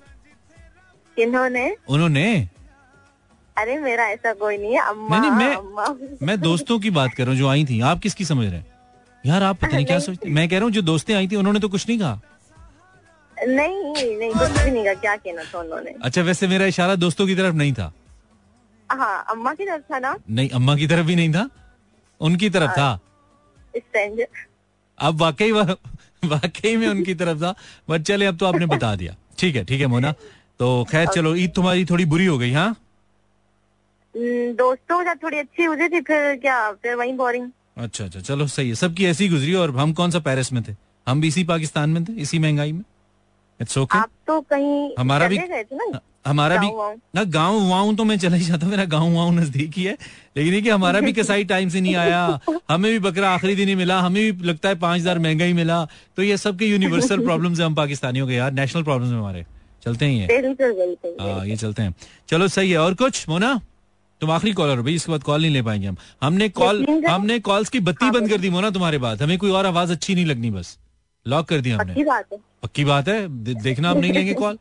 [1.16, 1.78] किन्होंने?
[1.90, 2.50] उन्होंने?
[3.58, 7.24] अरे मेरा ऐसा कोई नहीं है। अम्मा नहीं, मैं- अम्मा। मैं दोस्तों की बात कर
[7.24, 8.68] रहा हूँ जो आई थी। आप किसकी समझ रहे हैं?
[9.26, 11.60] यार आप पता नहीं क्या सोचते मैं कह रहा हूँ जो दोस्तें आई थी उन्होंने
[11.60, 12.22] तो कुछ नहीं कहा।
[13.48, 15.92] नहीं नहीं कुछ भी नहीं कहा। क्या कहना था उन्होंने?
[16.04, 17.94] अच्छा वैसे मेरा इशारा दोस्तों की तरफ़ नहीं था।
[18.92, 20.18] हाँ अम्मा की तरफ़ था ना?
[20.30, 21.50] नहीं अम्मा की तरफ़ भी नहीं था।
[22.22, 23.00] उनकी तरफ़ था।
[25.00, 25.52] अब वाकई
[26.26, 27.54] वाकई में उनकी तरफ़ था।
[27.90, 30.12] बट चले अब तो आपने बता दिया। ठीक है ठीक है मोना।
[30.60, 32.76] तो खैर चलो ईद तुम्हारी थोड़ी बुरी हो गई हाँ?
[34.16, 38.48] दोस्तों के साथ थोड़ी अच्छी हुई थी फिर क्या फिर वही बोरिंग अच्छा अच्छा चलो
[38.48, 40.76] सही है। सबकी ऐसी गुजरी और हम कौन सा पेरिस में थे?
[41.08, 42.84] हम भी इसी पाकिस्तान में थे इसी महँगाई में?
[43.60, 44.02] It's okay okay.
[44.04, 46.00] आप तो कहीं हमारा भी गए थे ना?
[46.26, 46.70] हमारा भी
[47.16, 49.98] ना गाँव वाँव तो मैं चला ही जाता हूँ मेरा गाँव वाँव नज़दीक ही है।
[50.38, 52.40] लेकिन ये कि हमारा भी कसाई टाइम से नहीं आया
[52.72, 55.54] हमें भी बकरा आखिरी दिन ही मिला हमें भी लगता है पाँच हज़ार महँगा ही
[55.54, 55.84] मिला।
[56.18, 59.46] तो ये सबके यूनिवर्सल प्रॉब्लम्स है हम पाकिस्तानियों के यार नेशनल प्रॉब्लम्स है हमारे।
[59.84, 60.28] चलते ही है
[61.22, 61.96] हाँ ये चलते हैं।
[62.30, 63.60] चलो सही है। और कुछ मोना?
[64.22, 67.40] तुम आखिरी कॉलर हो भाई इसके बाद कॉल नहीं ले पाएँगे हम। हमने कॉल हमने
[67.40, 70.26] कॉल्स की बत्ती बंद कर दी मोना तुम्हारे बाद। हमें कोई और आवाज़ अच्छी नहीं
[70.26, 70.78] लगनी बस।
[71.26, 71.94] लॉक कर दिया हमने।
[72.64, 74.58] पक्की बात है। देखना हम नहीं लेंगे कॉल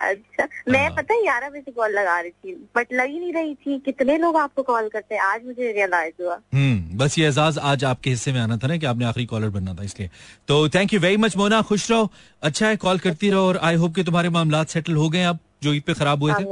[0.00, 3.32] अच्छा। मैं हाँ। पता है ग्यारह बजे कॉल लगा रही थी बट लग ही नहीं
[3.32, 5.22] रही थी। कितने लोग आपको कॉल करते हैं?
[5.22, 8.76] आज मुझे रियलाइज़ हुआ। हम्म बस ये एजाज आज आपके हिस्से में आना था ना
[8.76, 10.10] कि आपने आखिरी कॉलर बनना था इसलिए।
[10.48, 11.60] तो thank you very much Mona.
[11.62, 12.10] खुश रहो।
[12.42, 15.38] अच्छा है कॉल करती रहो और आई होप कि तुम्हारे मामला सेटल हो गए अब
[15.62, 16.44] जो ईद पे खराब हुए थे।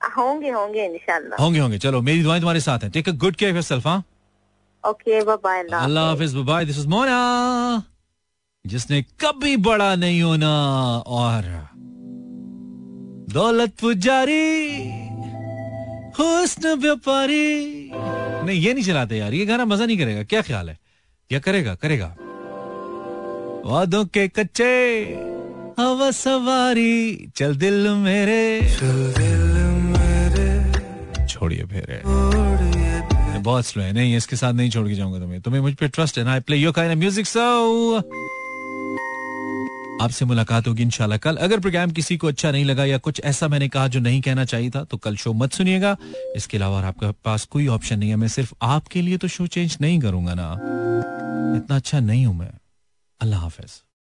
[0.00, 3.50] होंगे होंगे इंशाल्लाह। होंगे होंगे। चलो मेरी दुआएँ तुम्हारे साथ हैं। Take a good care
[3.50, 4.02] of yourself हाँ।
[4.84, 7.82] ओके बाय अल्लाह हाफिज। बाय दिस इज़ मोना
[8.64, 10.48] जिसने कभी बड़ा नहीं होना
[11.18, 11.44] और
[13.32, 14.46] दौलत पुजारी
[16.18, 17.90] हुस्न व्यापारी।
[18.46, 20.78] नहीं ये नहीं चलाते यार ये गाना मज़ा नहीं करेगा क्या ख्याल है?
[21.30, 22.06] या करेगा करेगा।
[23.66, 24.72] वादों के कच्चे
[25.78, 29.44] हवा सवारी चल दिल मेरे। चल दिल
[29.92, 32.02] मेरे। छोड़िए फेरे
[33.40, 36.18] बहुत स्लो है नहीं इसके साथ नहीं छोड़ के जाऊँगा तुम्हें। तुम्हें मुझ पे ट्रस्ट
[36.18, 36.32] है ना?
[36.32, 38.00] I play your kind music so
[40.00, 43.48] आपसे मुलाकात होगी इंशाल्लाह। कल अगर प्रोग्राम किसी को अच्छा नहीं लगा या कुछ ऐसा
[43.48, 45.96] मैंने कहा जो नहीं कहना चाहिए था तो कल शो मत सुनिएगा।
[46.36, 49.76] इसके अलावा आपके पास कोई ऑप्शन नहीं है। मैं सिर्फ़ आपके लिए तो शो चेंज
[49.80, 50.50] नहीं करूँगा ना।
[51.56, 52.50] इतना अच्छा नहीं हूँ मैं।
[53.20, 53.80] अल्लाह हाफिज।